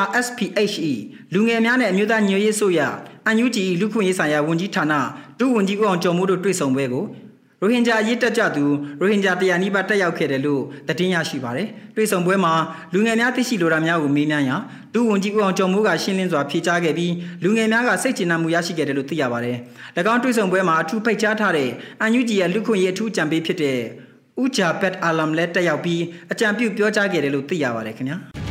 [0.00, 0.92] ARSPHE
[1.34, 2.80] လူငယ်များနဲ့အမျိုးသားညွရေးအစိုးရ
[3.26, 4.94] အန်ယူဂျီလူခွင့်ရေးဆိုင်ရာဝန်ကြီးဌာန
[5.38, 7.04] ဒုဝန်ကြီးဦးအောင်ကျော်မိုးတို့တွေ့ဆုံပွဲကို
[7.64, 8.64] ရိုဟင်ဂျာရေးတက်ကြသူ
[9.00, 12.52] ရိုဟင်ဂျာတရားနီးပါးတက်ရောက်ခဲ့တယ်လို့သတင်းရရှိပါတယ်။တွေ့ဆုံပွဲမှာ
[12.94, 14.56] လူငယ်များသိရှိလိုတာများကိုမေးမြန်းရာ
[14.94, 17.12] ဒုဝန်ကြီးဦးအောင်ကျော်မိုးကရှင်းလင်းစွာဖြေကြားခဲ့ပြီး
[17.44, 19.56] လူငယ်များကစိတ်ကျဉ်နှံမှုရရှိခဲ့တယ်လို့သိရပါတယ်။၎
[20.12, 23.78] င်းတွေ့ဆုံပွဲမှာအထူးဖိတ်ကြားထားတဲ့အန်ယူဂျီရဲ့လူခွင့်ရေးအထူးကြံပေးဖြစ်တဲ့
[24.42, 26.02] ဥဂျာဘက်အာလမ်လည်းတက်ရောက်ပြီး
[26.32, 28.18] အကြံပြုပြောကြားခဲ့တယ်လို့သိရပါတယ်ခင်ဗျာ။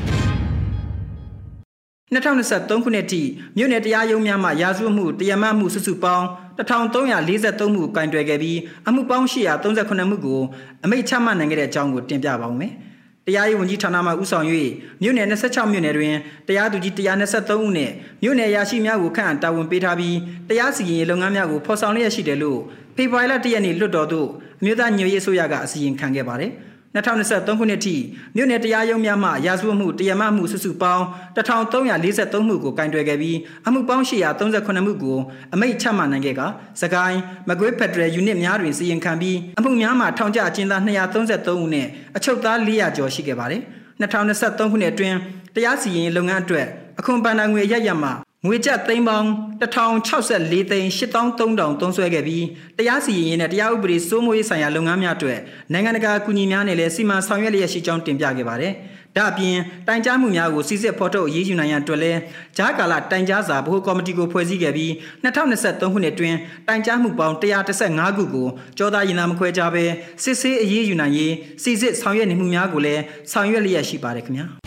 [2.16, 3.22] 2023ခုနှစ်ထိ
[3.58, 6.26] မြို့နယ်တရားရုံးများမှရာဇဝတ်မှုတရားမမှုစုစုပေါင်း
[6.58, 10.42] 1343မှုကင်တွယ်ခဲ့ပြီးအမှုပေါင်း838မှုကို
[10.84, 12.74] အမိန့်ချမှတ်နိုင်ခဲ့တဲ့အကြောင်းကိုတင်ပြပါဦးမယ်။
[13.28, 14.46] တရားရေးဝန်ကြီးဌာနမှဦးဆောင်၍
[15.02, 16.16] မြို့နယ်26မြို့နယ်တွင်
[16.48, 17.92] တရားသူကြီး123ဦးနဲ့
[18.24, 20.18] မြို့နယ်ရာရှိများကိုခန့်အပ်တာဝန်ပေးထားပြီး
[20.50, 22.60] တရားစီရင်ရေးလုပ်ငန်းများကိုဖော်ဆောင်လျက်ရှိတယ်လို့
[22.96, 24.28] ဖေဖော်ဝါရီလ1ရက်နေ့လွှတ်တော်သို့
[24.62, 26.52] အမျိုးသားညွှန်ရေးအစိုးရကအစီရင်ခံခဲ့ပါတယ်။
[26.94, 27.96] 2023ခုနှစ်ထိ
[28.36, 31.04] မြို့နယ်တရားရုံးများမှရာဇဝတ်မှုတရားမမှုစုစုပေါင်း
[31.36, 35.18] 1343မှုကိုကင်တွယ်ခဲ့ပြီးအမှုပေါင်း838မှုကို
[35.54, 36.42] အမိန့်ချမှတ်နိုင်ခဲ့က
[36.82, 37.20] စကိုင်း
[37.50, 43.62] မကွေးဖက်ဒရယ်ယူနစ်များတွင်စီရင်ခံပြီးအမှုများမှာထောင်ကျအကျဉ်းသား233ဦးနဲ့အချုပ်သား400ကျော်ရှိခဲ့ပါတယ်
[44.02, 45.18] 2023ခုနှစ်အတွင်း
[45.56, 46.68] တရားစီရင်လုပ်ငန်းအတွက်
[47.00, 48.14] အခွန်ပန်နာငွေရရမှာ
[48.46, 49.28] ငွေကျပ်သိန်းပေါင်း
[49.62, 52.46] 1064သိန်း8300သုံးစွဲခဲ့ပြီး
[52.78, 55.40] တရားစီရင်ရေးနဲ့တရားဥပဒေစိုးမိုးရေးဆိုင်ရာလုပ်ငန်းများအတွက်
[55.74, 58.74] နိုင်ငံတကာအကူအညီများနဲ့လည်းစီမံဆောင်ရွက်လျက်ရှိကြောင်းတင်ပြခဲ့ပါတယ်။
[59.18, 59.58] ဒါ့အပြင်
[59.88, 62.20] တိုင်ကြားမှုများကိုစစ်စစ်ဖော်ထုတ်အရေးယူနိုင်ရန်အတွက်လည်း
[62.58, 64.92] ဂျားကာလတိုင်ကြားစာဗဟိုကော်မတီကိုဖွဲ့စည်းခဲ့ပြီး
[65.24, 66.36] 2023ခုနှစ်တွင်
[66.68, 68.48] တိုင်ကြားမှုပေါင်း135ခုကို
[68.78, 69.86] ကြောသားရင်သာမခွဲကြဘဲ
[70.24, 71.34] စစ်ဆေးအရေးယူနိုင်ရေး
[71.64, 74.48] စီစစ်ဆောင်ရွက်နေမှုများကိုလည်းဆောင်ရွက်လျက်ရှိပါတယ်ခင်ဗျာ။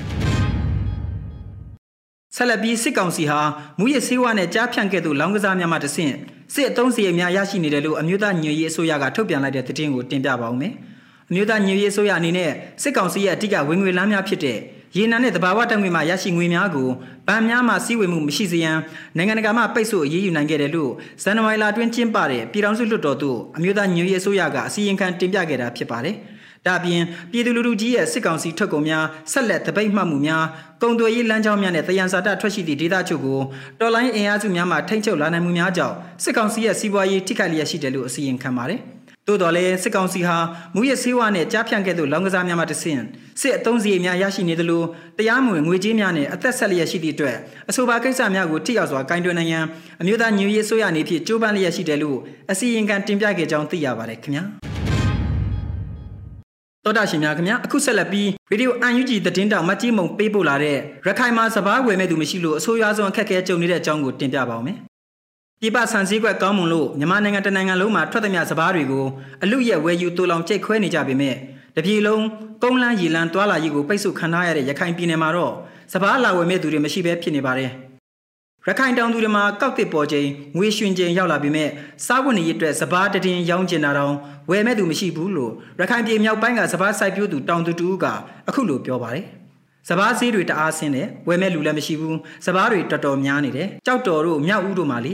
[2.36, 3.40] ဆက်လက်ပြီးစစ်ကောင်စီဟာ
[3.78, 6.14] မူရစေးဝါနဲ့ကြားဖြန့်ခဲ့သူလောင်းကစားများမှတဆင့်
[6.54, 10.72] စစ်အုံးစီအများရရှိနေတယ်လို့အမျိုးသားညွေရေးအစိုးရကထုတ်ပြန်လိုက်တဲ့သတင်းကိုတင်ပြပါဦးမယ်။
[11.30, 12.50] အမျိုးသားညွေရေးအစိုးရအနေနဲ့
[12.82, 14.58] စစ်ကောင်စီရဲ့အဓိကဝင်ငွေလမ်းများဖြစ်တဲ့
[14.96, 16.88] ရေနံနဲ့တဘာဝတက်ငွေမှာရရှိငွေများကို
[17.26, 18.78] ဗန်များမှစီးဝေမှုမရှိစေရန်
[19.16, 26.16] နိုင်ငံတကာမှပိတ်ဆို့အရေးယူနိုင်ခဲ့တယ်လို့ဇန်နဝါရီလအတွင်းကျင်းပတဲ့ပြည်ထောင်စုလွှတ်တော်သို့အမျိုးသားညွေရေးအစိုးရကအစည်းအဝေးတင်ပြခဲ့တာဖြစ်ပါတယ်။
[26.66, 30.44] ဒါအပြင်ပြည်သူလူထုကြီးရဲ့စစ်ကောင်စီထွက်ကုန်များဆက်လက်တပိတ်မှတ်မှုများ
[30.82, 33.40] ကုံသွေးရေးလမ်းကြောင်းများနဲ့တယံစာတထွက်ရှိသည့်ဒေသချုပ်ကို
[33.80, 38.80] တော်လိုင်းအင်အားစုများမှထိမ့်ချုပ်လာနိုင်မှုများကြောင့်စစ်ကောင်စီရဲ့စီးပွားရေးထိခိုက်လျက်ရှိတယ်လို့အစီရင်ခံပါတယ်။
[39.28, 40.36] သို့တော်လည်းစစ်ကောင်စီဟာ
[40.74, 43.00] မူရစေးဝါနဲ့ကြားဖြန့်ခဲ့သို့လောင်ကစားများမှတဆင့်
[43.40, 44.82] စစ်အုံးစီများရရှိနေသလို
[45.18, 47.36] တရားမဝင်ငွေကြေးများနဲ့အသက်ဆက်လျက်ရှိသည့်အတွက်
[47.70, 49.64] အဆိုပါကိစ္စများကိုထိရောက်စွာကင်တွယ်နိုင်ရန်
[50.00, 52.18] အမျိုးသားညွေရေးဆိုရအနေဖြင့်ကြိုးပမ်းလျက်ရှိတယ်လို့
[52.52, 54.44] အစီရင်ခံတင်ပြခဲ့ကြောင်းသိရပါတယ်ခင်ဗျာ။
[56.86, 60.76] တော်တာရှင်များခင်ဗျာအခုဆက်လက်ပြီးဗီဒီယို UNG သတင်းတောင်မတ်ကြီးမုံပေးပို့လာတဲ့
[61.06, 64.78] ရခိုင်မှာစပားဝယ်မဲ့သူမရှိလို့အဆိုးရွားဆုံးအခက်အခဲကြုံနေတဲ့အကြောင်းကိုတင်ပြပါောင်းမယ်။
[65.60, 69.04] ပြည်ပဆန်စည်းကွက်ကောင်းမွန်လို့မြန်မာနိုင်ငံတနိုင်ငံလုံးမှာထွက်သမျှစပားတွေကို
[69.42, 71.34] အလူရဲ့ဝယ်ယူတူလောင်ကြိတ်ခွဲနေကြပေမဲ့
[71.76, 72.24] တပြည်လုံး
[72.62, 75.52] ကုန်းလန်းရီလန်းတွာလာကြီးကိုပိတ်ဆို့ခံထားရတဲ့ရခိုင်ပြည်နယ်မှာတော့
[75.92, 77.72] စပားလာဝယ်မဲ့သူတွေမရှိဘဲဖြစ်နေပါတယ်။
[78.68, 81.68] ရခိုင်တောင်သူတွေမှာကောက်တစ်ပေါ်ချိန်ငွေရွှင်ချိန်ရောက်လာပြီမဲ့
[82.06, 84.14] စားဝတ်နေရေးအတွက်စပားတည်င်းရောင်းကျင်တာတောင်
[84.50, 88.04] ဝယ်မဲ့သူမရှိဘူးလို့ရခိုင်ပြည်မြောက်ပိုင်းကစပားစိုက်ပျိုးသူတောင်သူတူက
[88.48, 89.24] အခုလိုပြောပါတယ်
[89.88, 95.12] စပားဈေးတွေတအားဆင်းတယ်ဝယ်မဲ့လူလည်းမရှိဘူးစပားတွေတော်တော်များနေတယ်ကြောက်တော်တို့မြောက်ဦးတို့မှာလေ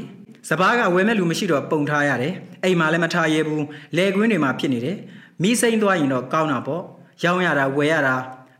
[0.50, 3.64] စပားကဝယ်မဲ့လူမရှိတော့ပုံထားရတယ်အိမ်မှာလည်းမထားရဘူး
[3.96, 4.96] လေကွင်းတွေမှာဖြစ်နေတယ်
[5.42, 6.82] မီးစိမ့်သွားရင်တော့ကောင်းတာပေါ့
[7.24, 8.14] ရောင်းရတာဝယ်ရတာ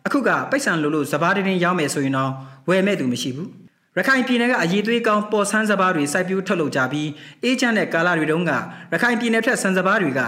[0.06, 2.30] အခုကပိုက်ဆံလို့လို့စပားတင်းရောင်းမယ်ဆိုရင်တော့
[2.68, 3.61] ဝယ်မဲ့သူမရှိဘူး
[3.98, 7.08] ရခိုင်ပြည်နယ်ကအရေးသွေးကောင်းပေါ်ဆန်းစပားတွေစိုက်ပျိုးထုတ်လုပ်ကြပြီး
[7.42, 8.52] အေးချမ်းတဲ့ကာလတွေတုန်းက
[8.92, 10.20] ရခိုင်ပြည်နယ်ထက်ဆန်းစပားတွေက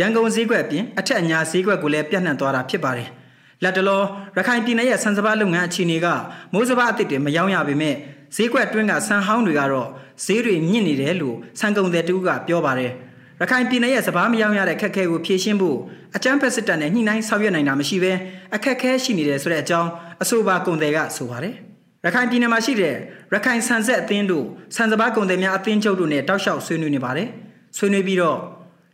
[0.00, 3.08] ရန်ကုန်ဈေးကွက်ပြင်အထက်အညာဈေးကွက်ကိုလည်းပြန့်နှံ့သွားတာဖြစ်ပါတယ်။
[3.62, 4.02] လက်တလော
[4.36, 6.06] ရခိုင်ပြည်နယ်ရဲ့ဆန်းစပားလုပ်ငန်းအခြေအနေက
[6.52, 7.94] မိုးစပားအစ်စ်တွေမရောင်းရပေမဲ့
[8.36, 9.88] ဈေးကွက်တွင်းကဆန်ဟောင်းတွေကတော့
[10.24, 12.92] ဈေးတွေမြင့်နေတယ်လို့ဆန်ကုန်တဲ့တူကပြောပါတယ်။
[13.40, 15.78] ရခိုင်ပြည်နယ်ရဲ့စပားမရောင်းရတဲ့ခက်ခဲကိုဖြေရှင်းဖို့
[16.16, 18.12] အကြမ်းဖက်စစ်တပ်နဲ့ညှိနှိုင်းဆောင်ရွက်နိုင်တာမရှိဘဲ
[18.54, 19.90] အခက်ခဲရှိနေတယ်ဆိုတဲ့အကြောင်း
[20.22, 21.56] အဆိုပါကုန်တယ်ကဆိုပါတယ်။
[22.04, 22.94] ရခိုင်ပြည်နယ်မှာရှိတဲ့
[23.32, 27.28] ရခိုင်ဆန်ဆက်အသင်းတို့ဆန်စပါးကုန်သည်များအသင်းချုပ်တို့နဲ့တောက်လျှောက်ဆွေးနွေးနေပါတယ်
[27.76, 28.38] ဆွေးနွေးပြီးတော့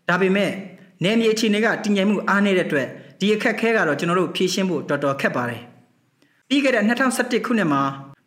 [0.09, 0.51] ဒါပေမဲ့
[1.05, 2.89] နယ်မြေအခြေအနေကတည်ငြိမ်မှုအားနည်းတဲ့အတွက်
[3.21, 5.63] ဒီအခက်ခဲကတော့ကျွန်တော်တို့ဖြေရှင်းဖို့တော်တော်ခက်ပါတယ်
[6.49, 6.85] ပြီးခဲ့တဲ့
[7.17, 7.83] 2017ခုနှစ်မှာ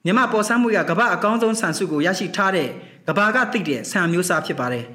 [0.06, 2.70] မြန်မာပေါ်ဆန်းမှုကကမ္ဘာအကောင်းဆုံးဆန်စုကိုရရှိထားတဲ့
[3.08, 4.86] ကမ္ဘာကသိတဲ့ဆန်မျိုးစားဖြစ်ပါတယ်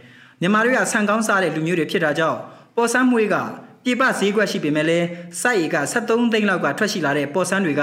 [0.41, 2.39] မြန်မာတွေကဆန်ကောင်းစားတဲ့လူမျိုးတွေဖြစ်တာကြောင့်
[2.77, 3.37] ပေါ်ဆန်းမှုက
[3.85, 5.07] ပြပဈေးကွက်ရှိပေမဲ့လည်း
[5.41, 7.83] စိုက်ရီက73သိန်းလောက်ကထွက်ရှိလာတဲ့ပေါ်ဆန်းတွေက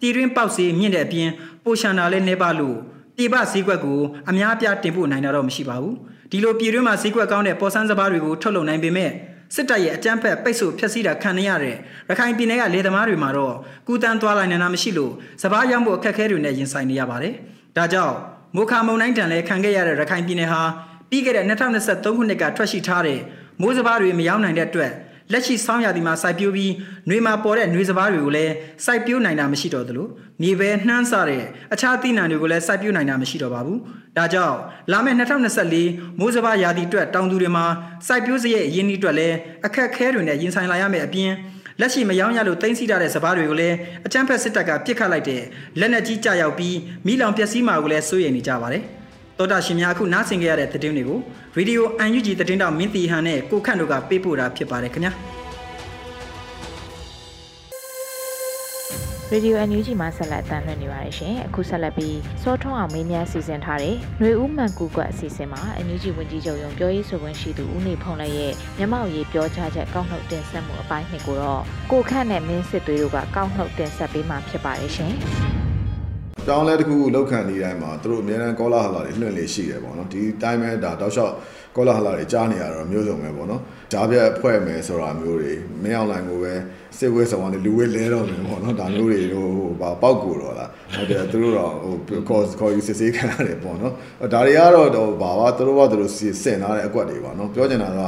[0.00, 1.28] ပြည်တွင်းပေါက်ဈေးမြင့်တဲ့အပြင်
[1.64, 2.76] ပိုရှန်တာလည်းနှဲပါလို့
[3.16, 4.00] ပြည်ပဈေးကွက်ကို
[4.30, 5.96] အများအပြားတင်ပို့နိုင်တာတော့မရှိပါဘူး
[6.30, 9.10] ဒီလိုပြည်တွင်းမှာဈေးကွက်ကောင်းတဲ့ပေါ်ဆန်းစပားတွေကိုထုတ်လုပ်နိုင်ပေမဲ့
[9.54, 11.76] စစ်တပ်ရဲ့အကြမ်းဖက်ပိတ်ဆို့ဖျက်ဆီးတာခံရတဲ့
[12.08, 13.54] ရခိုင်ပြည်နယ်ကလေသမားတွေမှာတော့
[13.86, 15.12] ကူတန်းသွားလိုက်နေတာမရှိလို့
[15.42, 17.34] စပားရောင်းဖို့အခက်အခဲတွေနဲ့ရင်ဆိုင်နေရပါတယ်
[17.76, 18.14] ဒါကြောင့်
[18.56, 20.62] မိုခါမုံတိုင်းတန်လဲခံခဲ့ရတဲ့ရခိုင်ပြည်နယ်ဟာ
[21.10, 23.20] ပြီးခဲ့တဲ့2023ခုနှစ်ကထွက်ရှိထားတဲ့
[23.60, 24.92] မိုးစပားတွေမရောင်းနိုင်တဲ့အတွက်
[25.32, 26.72] လက်ရှိဆောင်းရာသီမှာစိုက်ပျိုးပြီး
[27.08, 28.52] နှွေမှာပေါ်တဲ့နှွေစပားတွေကိုလည်း
[28.84, 30.08] စိုက်ပျိုးနိုင်တာမရှိတော့သလို
[30.42, 33.78] မြေပဲနှမ်းစတဲ့အခြားသီးနှံတွေကိုလည်းစိုက်ပျိုးနိုင်တာမရှိတော့ပါဘူး။
[34.16, 34.56] ဒါကြောင့်
[34.92, 37.64] လာမယ့်2024မိုးစပားရာသီအတွက်တောင်သူတွေမှာ
[38.06, 41.32] စိုက်ပျိုးစရိတ်အရင်းနှီးအတွက်လည်းအခက်အခဲတွေနဲ့ရင်ဆိုင်လာရမယ့်အပြင်
[41.80, 45.42] လက်ရှိမယောင်းရလို့တင်စီထားတဲ့စပားတွေကိုလည်းအချမ်းဖက်စစ်တပ်ကပြစ်ခတ်လိုက်တဲ့
[45.78, 48.84] လက်နက်ကြီးကြရောက်ပြီးမိလောင်ပျက်စီးမှာကိုလည်းစိုးရိမ်နေကြပါတယ်။
[49.38, 51.18] တော်တာရှင်များအခုနားဆင်ကြရတဲ့သတင်းတွေကို
[51.56, 55.12] ရေဒီယို UNG သတင်းတောင်မင်းတီဟန်နဲ့ကိုခန့်တို့ကပေးပို့တာဖြစ်ပါတယ်ခင်ဗျာ
[59.30, 75.14] ရေဒီယို NUG မှာဆက်လက်တင်ပြနေပါတယ်ရှင်။အခုဆက်လက်ပြီးစောထွန်းအောင်မင်းများစီစဉ်ထားတဲ့ຫນွေဦးမှန်ကူကွက်အစီအစဉ်မှာ NUG ဝန်ကြီးချုပ်ရုံပြောရေးဆိုခွင့်ရှိသူဦးနေဖုံးလည်းရဲ့မျက်မှောက်ရေးပြောကြားချက်ကောက်နှုတ်တင်ဆက်မှုအပိုင်းနှစ်ကိုတော့ကိုခန့်နဲ့မင်းစစ်သွေးတို့ကကောက်နှုတ်တင်ဆက်ပေးမှာဖြစ်ပါတယ်ရှင်။
[76.48, 81.34] တောင်းလဲတစ်ခုခုလောက်ခံနေတိုင်းမှာသူတို့အများအားကောလာဟလာတွေလွှင့်လေရှိတယ်ပေါ့နော်ဒီတိုင်းပဲဒါတောက်လျှောက်
[81.76, 83.60] ကောလာဟလာတွေကြားနေရတော့မျိုးစုံပဲပေါ့နော်
[83.92, 86.54] ဂျားပြက်ဖွဲ့မယ်ဆိုတာမျိုးတွေမင်းအောင်လိုင်းကိုပဲ
[86.98, 89.46] စစ်ဝဲဆောင်ကနေလူဝဲလဲတော့မယ်ပေါ့နော်ဒါမျိုးတွေဟို
[89.80, 91.72] ဘာပောက်ကိုတော့လားဟုတ်တယ်သူတို့တော့
[92.08, 93.92] ဟိုခေါ်ခေါ်ယူစစ်ဆေးခံရတယ်ပေါ့နော်
[94.32, 98.00] ဒါတွေကတော့တော့ဘာပါသူတို့ကသူတို့စင်ထားတဲ့အကွက်တွေပါနော်ပြောချင်တာက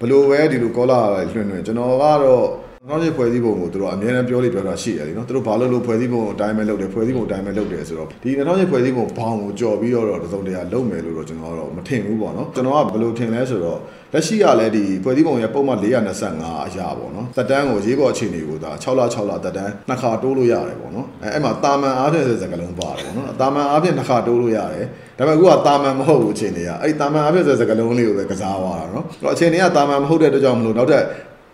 [0.00, 1.00] ဘလို့ပဲဒီလိုကောလာ
[1.32, 13.78] လွှင့်လွှင့်ကျွန်တော်ကတော့ နောက်ကျဖွဲ့စည်းပုံကိုသူတို့အများနဲ့ပြောလိပြောတာရှိရတယ်နော်သူတို့ဘာလို့လို့ဖွဲ့စည်းပုံအတိုင်းပဲလုပ်တယ်ဖွဲ့စည်းပုံအတိုင်းပဲလုပ်တယ်ဆိုတော့ဒီ2000ဖွဲ့စည်းပုံဘောင်ကိုကြော်ပြီးတော့တစုံတရာလုပ်မယ်လို့တော့ကျွန်တော်ကတော့မထင်ဘူးပေါ့နော်ကျွန်တော်ကဘယ်လိုထင်လဲဆိုတော့
[14.12, 15.78] လက်ရှိကလည်းဒီဖွဲ့စည်းပုံရဲ့ပုံမှန်
[16.22, 24.84] 425အရာပေါ့နော်သက်တမ်းကိုရေးပေါ်အခြေအနေကိုဒါ6လ6လသက်တမ်းနှစ်ခါတိုးလို့ရတယ်ပေါ့နော်အဲအဲ့မှာတာမန်အားဖြင့်စကားလုံးပါတယ်ပေါ့နော်တာမန်အားဖြင့်နှစ်ခါတိုးလို့ရတယ်
[25.18, 31.04] ဒါပေမဲ့အခုကတာမန်မဟုတ်ဘူးအခြေအနေကအဲ့တာမန်အားဖြင့်စကားလုံးလေးကိုပဲကစားသွားတာနော်အဲ့တော့အခြေအနေကတာမန်မဟုတ်တဲ့အတွက်ကြောင့်မလို့နောက်ထပ်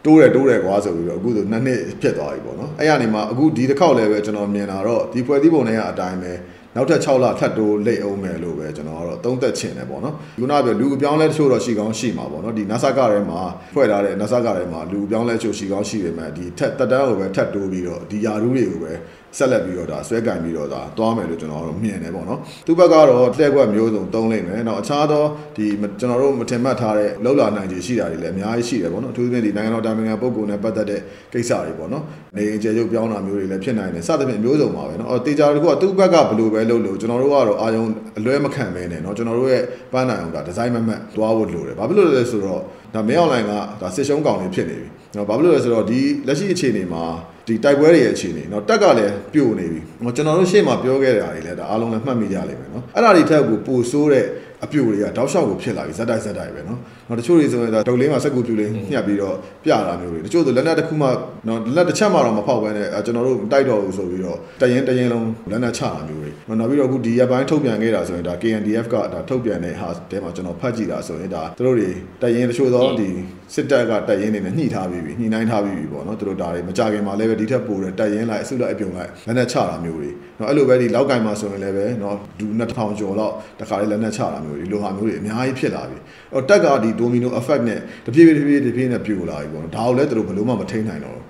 [0.06, 6.32] တိုးတယ်တိုးတယ်ကွာဆိုပြီးတော့အခုဆိုနှစ်နှစ်ဖြစ်သွားပြီပေါ့နော်အဲ့ရနေမှာအခုဒီတစ်ခေါက်လည်းပဲကျွန်တော်မြင်လာတော့ဒီဖွဲ့စည်းပုံတွေကအတိုင်းပဲ
[6.76, 13.40] နောက်ထပ်6လထပ်တိုးလိတ်အောင်မယ်လို့ပဲကျွန်တော်ကတော့သုံးသက်ချင်တယ်ပေါ့နော်ခုနကပြောလူအပြောင်းလဲတချို့တော့ရှိကောင်းရှိမှာပေါ့နော်ဒီ NASA ကထဲမှာ
[13.74, 18.92] ဖွဲ့ထားတဲ့ NASA ကထဲမှာလူအပြောင်းလဲချို့ရှိကောင်းရှိပေမဲ့ဒီထက်တက်တန်းကိုပဲထပ်တိုးပြီးတော့ဒီယာရူးတွေကိုပဲ
[19.38, 25.24] ဆက်လက်ပြီးတော့ဒါဆွဲကင်ပြီးတော့ဒါသွားမယ်လို့ကျွန်တော်တို့မြင်တယ်ပေါ့နော်သူ့ဘက်ကတော့လှည့်ကွက်မျိုးစုံသုံးလိမ့်မယ်နောက်အခြားသော
[25.56, 25.66] ဒီ
[26.00, 31.00] ကျွန်တော်တို့မထင်မှတ်ထားတဲ့လောက်လာနိုင်ခြေရှိတာတွေလည်းအများကြီးရှိတယ်ပေါ့နော်အထူးသဖြင့်ဒီနိုင်ငံတော်တာမင်ငံပုဂ္ဂိုလ်နဲ့ပတ်သက်တဲ့
[31.32, 32.04] ကိစ္စတွေပေါ့နော်
[32.36, 37.84] နေအကျယ်ချုပ်ပြောင်းတာမျိုးတွေလည်းဖြစ်နိုင်တယ်စသဖြင့်မျိုးစုံပါပဲနော်အော်တေချာတခုကသူ့ဘက်ကဘယ်လိုပဲလုပ်လို့ကျွန်တော်တို့ကတော့အာယုံ
[38.18, 39.62] အလွဲမခံမဲနဲ့နော်ကျွန်တော်တို့ရဲ့
[39.92, 42.60] ပန်းနိုင်အောင်ဒါဒီဇိုင်းမမတ်သွားဖို့လိုတယ်ဘာဖြစ်လို့လဲဆိုတော့
[42.94, 47.04] ဒါမင်းအွန်လိုင်းကဒါစစ်ရှုံးကောင်တွေဖြစ်နေပြီနော်ဘာဖြစ်လို့လဲဆိုတော့ဒီလက်ရှိအခြေအနေမှာ
[47.47, 49.81] ဒီတိုက်ပွဲတွေရဲ့အခြေအနေเนาะတက်ကလည်းပြိုနေပြီ။
[50.15, 54.25] ကျွန်တော်တို့ရှေ့မှာပြောခဲ့တာတွေလည်းဒါအားလုံးလည်းမှတ်မိကြလိမ့်မယ်เนาะ။အဲ့ဒါတွေထက်ကိုပိုဆိုးတဲ့
[54.64, 61.08] အပြိုတွေကတောက်လျှောက်ကိုဖြစ်လာပြီဇက်တိုက်ဇက်တိုက်ပဲနော်နောက်တချို့တွေဆိုရင်ဒါဒုတ်လေးမှာစက်ကူပြူလေးညှပ်ပြီးတော့ပြတာမျိုးတွေတချို့ဆိုလက်နက်တစ်ခုမှ
[61.48, 71.90] နော်လက်တစ်ချက်မှတော့မဖောက်ဘဲနဲ့ကျွန်တော်တို့တိုက်တော့ဘူးဆိုပြီးတော့တရင်တရင်လုံးလက်နက်ချတာမျိုးတွေနောက်ပြီးတော့အခုဒီရက်ပိုင်းထုတ်ပြန်ခဲ့တာဆိုရင်ဒါ KNDF ကဒါထုတ်ပြန်တဲ့ဟာတဲမှာကျွန်တော်ဖတ်ကြည့်တာဆိုရင်ဒါသူတို့တွေ
[72.22, 73.08] တရင်တချို့သောဒီ
[73.54, 85.98] စစ်တပ်ကတက်ရင်နေနဲ့ညှိထားပြီးပြီညှိနှိုင်းထားပြီးပြီပေါ့နော်သူတို့ဒါတွေမကြခင်မှာလည်းပဲဒီထက်ပိုတဲ့တက်ရင်လိုက်အစုလိုက်အပြုံလိုက်လက်နက်ချတာမျိုးတွေနော်အဲ့လိုပဲဒီလောက်ကင်မှာဆိုရင်လည်းပဲနော်ဒူ2000ကျော်လောက်တခါလေးလက်နက်ချတာမျိုးတွေဒီလိုဟာမျိုးတွေအများကြီးဖြစ်လာပြီ
[86.32, 91.24] အဲ့တက်ကဒီ domino effect နဲ့တပြေးပြေးတပြေးတပြေးနဲ့ပြိုလာပြီပေါ့နော်ဒါကိုလည်းသူတို့ဘယ်လို့မှမထိန်းနိုင်တော့ဘူး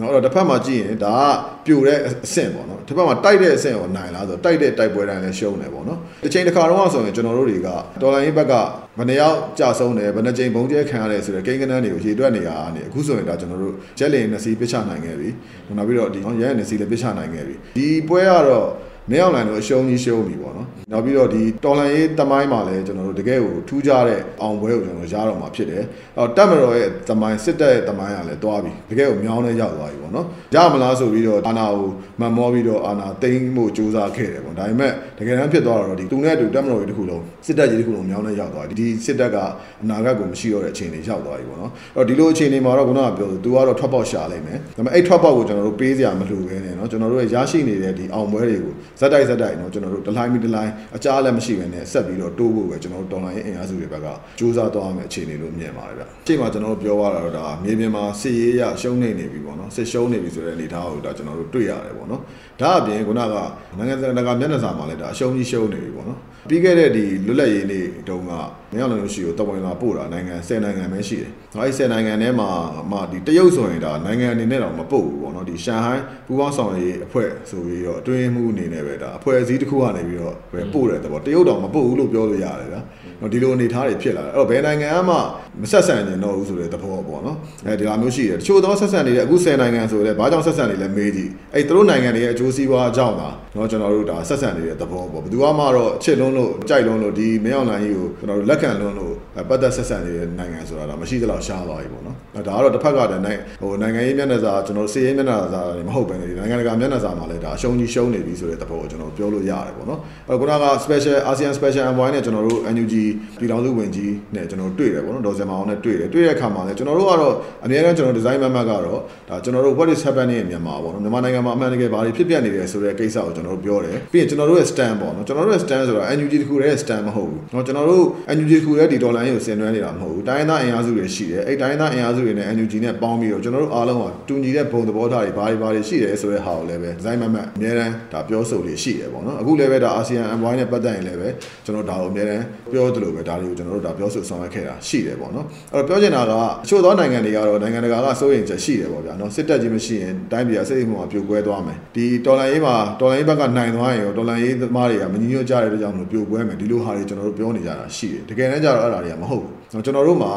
[0.00, 7.68] နော်အဲ့တော့တစ်ဖက်မှာကြည့်ရင်ဒါကပြိုတဲ့အဆင့်ပေါ့နော်တစ်ဖက်မှာတိုက်တဲ့အဆင့်ကိုနိုင်လားဆိုတိုက်တဲ့တိုက်ပွဲတိုင်းလည်းရှုံးတယ်ပေါ့နော်တစ်ချိန်တစ်ခါတော့ဆိုရင်ကျွန်တော်တို့တွေက
[8.02, 8.54] တော်လိုင်းရေးဘက်က
[8.98, 15.28] ဘယ်နှယောက်ကြာဆုံးတယ်ဘယ်နှချိန်ဘုံကျဲခံရတယ်ဆိုတဲ့ကိန်းကနန်းတွေကိုရေတွက်နေရတာနေအခုဆိုရင်ဒါကျွန်တော်တို့ဂျက်လင်နစီပစ်ချနိုင်ခဲ့ပြီ
[15.76, 18.66] နောက်ပြီးတော့ဒီရဲနစီလည်းပစ်ချနိုင်ခဲ့ပြီဒီပွဲကတော့
[19.11, 25.83] မင်းအောင်လိုင်တို့အရှုံးကြီးရှုံးပြီပေါ့နော်နောက်ပြီးတော့ဒီတော်လန်ရေးတမိုင်းမှာလည်းကျွန်တော်တို့တကယ်ကိုထူးခြားတဲ့အောင်ပွဲကိုကျွန်တော်ရတော့မှာဖြစ်တယ်
[26.17, 31.89] အော်တက်မတော်ရဲ့တမိုင်းစစ်တပ်ရဲ့တမိုင်းကလည်းတွားပြီတကယ်ကိုမြောင်းနဲ့ရောက်သွားပြီပေါ့နော်ရမလားဆိုပြီးတော့အာနာကို
[32.19, 39.37] မန်မောပြီးတော့အာနာတိမ့်မှုစူးစမ်းခဲ့တယ်ပေါ့ဒါပေမဲ့တကယ်တမ်းဖြစ်သွားတော့ဒီသူနဲ့အတူတက်မတော်ရဲ့တစ်ခုလုံးစစ်တပ်ကြီးတစ်ခုလုံးမြောင်းနဲ့ရောက်သွားပြီဒီစစ်တပ်က
[39.83, 54.06] အနာဂတ်ကိုမရှိတော့တဲ့အခြေအနေရောက်သွားပြီပေါ့နော်အဲ့တော့ဒီလိုအခြေအနေမှာတော့ခုနကပြောသူကတော့ထွက်ပေါက်ရှာလိုက်မယ်ဒါပေမဲ့အဲ့ထွက်ပေါက်ကိုကျွန်တော်တို့ပေးစရာမလိုဘဲနဲ့เนาะကျွန်တော်တို့ရဲ့ရရှိနေတဲ့ဒီအောင်ပွဲတွေကို ဇက်တိုက်ဇက်တိုက်နော်ကျွန်တော်တို့တလိုင်းမီတလိုင်းအကြားလည်းမရှိဘဲနဲ့ဆက်ပြီးတော့တိုးဖို့ပဲကျွန်တော်တို့တော်လိုင်းရဲ့အင်အားစုတွေဘက်က
[54.38, 62.22] ကြိုးစားသွားရမယ့်အခြေအနေလို့မြင်ပါတယ်ဗျ။အချိန်မှာကျွန်တော်တို့ပြောရတာတော့ဒါမြေပြင်မှာစစ်ရေးရရှုံးနေနေပြီပေါ့နော်စစ်ရှုံးနေပြီဆိုတဲ့အနေအထားကိုဒါကျွန်တော်တို့တွေ့ရတယ်ပေါ့နော်။
[62.60, 63.36] ဒါအပြင်ခုနက
[63.78, 68.32] နိုင်ငံတကာမျက်နှာစာမှာလည်းဒါအရှုံးကြီးရှုံးနေပြီပေါ့နော်။ပြီးခဲ့တဲ့ဒီလွတ်လပ်ရေးနေ့တုန်းက
[68.72, 72.48] မင်းအောင်လို့ရှိကိုတဝင်လာပို့တာနိုင်ငံ10နိုင်ငံပဲရှိတယ်။အဲဒီ10နိုင်ငံထဲမှာ
[72.90, 82.80] မှဒီတရုတ်ဆိုရင်ဒါနိုင်ငံအနေနဲ့တော့မပို့ဘူးပေါ့နော်။ဒီရှန်ဟိုင်းပူးပေါင်းဆောင်ရွက်ရေးအဖွဲ့ဆိုပြီးတော့အတွင်းမှုအနေနဲ့ပဲဒါအဖွဲ့အစည်းတစ်ခုကနေပြီးတော့ပဲပို့တယ်တဲ့ပေါ့။တရုတ်တော့မပို့ဘူးလို့ပြောလို့ရတယ်ဗျာ။
[83.20, 85.16] နော်ဒီလိုအနေထားတွေဖြစ်လာတယ်။အဲ့တော့ဘယ်နိုင်ငံမှ
[85.62, 99.13] မဆက်ဆံကျင်တော့ဘူးဆိုတဲ့သဘောပေါ့နော်။အဲဒီလိုမျိုးရှိတယ်။တချို့သောဆက်ဆံနေတဲ့အခု10နိုင်ငံဆိုလည်းဘာကြောင့်ဆက်ဆံနေလဲမေးကြည့်။အဲ့သူတို့နိုင်ငံတွေရဲ့အကျိုးစီးပွားအကြောင်းသာနော်ကျွန်တော်တို့ဒါဆက်ဆံနေတဲ့သဘောပေါ့။ဘယ်သူမှတော့ချစ်လုံးလို့ကြိုက်လုံးလို့ဒီမင်းအောင်လိုင်းကြီးကိုကျွန်တော်တို့လက်ခံလုံးလို့
[99.49, 102.15] ပတ်သက်ဆက်ဆံနေတဲ့နိုင်ငံဆိုတာတော့မရှိသလောက်ရှားသွားပြီပေါ့နော်။
[102.47, 103.27] ဒါကတော့တစ်ဖက်ကတည်းက
[103.61, 112.93] ဟိုနိုင်ငံရေးမျက်နှာစာကျွန်တော်တို့စီးရေးမျက်နှာစာတွေမဟုတ်ဘဲနေနိုင်ငံတကာမျက်နှာစာမှာလည်းဒါအရှုံးကြီးရှုံးနေပြီဆိုတဲ့သဘောကိုကျွန်တော်ပြောလို့ရတယ်ပေါ့နော်။အဲ့ခုနက special ASEAN special envoy နဲ့ကျွန်တော်တို့ NUG
[113.39, 117.33] ပြည်ထောင်စုဝင်ကြီးနဲ့ကျွန်တော်တို့တွေ့တယ်ပေါ့နော်ဒေါ်စင်မောင်နဲ့တွေ့တယ်တွေ့တဲ့အခါမှာလည်းကျွန်တော်တို့ကတော့
[117.65, 118.81] အများအားကျွန်တော် design map ကတော့
[119.29, 128.05] ဒါကျွန်တော်တို့ what is happening in Myanmar ပေါ့နော်မြန်မာနိုင်ငံမှာအမှန်တကယ်ဘာတွေဖြစ်ပျက်နေတယ်ဆိုတဲ့ကိစ္စကိုကျွန်တော်တို့ပြောတယ်ပြီးရင်ကျွန်တော်တို့ရဲ့ stand ပေါ့နော်ကျွန်တော်တို့ရဲ့ stand ဆိုတာ NUG တခုတည်းရဲ့ stand မဟုတ်ဘူးเนาะကျွန်တော်တို့
[128.37, 141.28] NUG တခုတည်းဒီဒေါ်လာရင်းကိုဆင်နွှဲနေတာမဟုတ်ဘူးတိုင်းသားအင်အားစုတွေရှိတယ်အဲ့တိုင်းသားအင်အားစုတွေနဲ့ NUG နဲ့ပေါင်းပြီးတော့ကျွန်တော်တို့အားလုံးကတူညီတဲ့ဘုံသဘောထားတွေဘာတွေဘာတွေရှိတယ်ဆိုတဲ့ဟာကိုလည်းပဲ design map အများတန်းဒါပြောဆိုလေးရှိတယ်ပေါ့နော်အခုလည်းပဲဒါ ASEAN envoy နဲ့ပတ်သက်ရင်လည်းပဲ
[141.64, 146.32] ကျွန်တော်ဒါကိုအများတန်းပြောသလိုပဲဒါတွေကိုကျွန်တော်တို့ဒါပြောဆိုဆောင်ရွက်ခဲ့တာရှိတယ်ပေါ့နော်အဲ့တော့ပြောချင်တာက
[146.64, 160.31] အချို့သောနိုင်ငံတွေကတော့နိုင်ငံတကာကစိုးရိမ်ချက်ရှိတယ်ပေါ့ဗျာနော်စစ်တပ်ကြီးမရှိရင်တိုင်းပြည်ကစိတ်မှုမှာပြိုကွဲသွားမယ်ဒီတော်လန်ရေးမှာတော်လန်ရေးဘက်ကနိုင်သွားရင်ရောတော်လန်ရေးသမားတွေကမညီညွတ်ကြတဲ့အတွက်ကြောင့်မလို့ပြိုကွဲမယ်ဒီလိုဟာတွေကျွန်တော်တို့ပြောနေကြတာရှိတယ်တကတမ်းကျတော့အဲ့ဒါတွေကမဟုတ်ဘူးကျွန်တော်တို့မှာ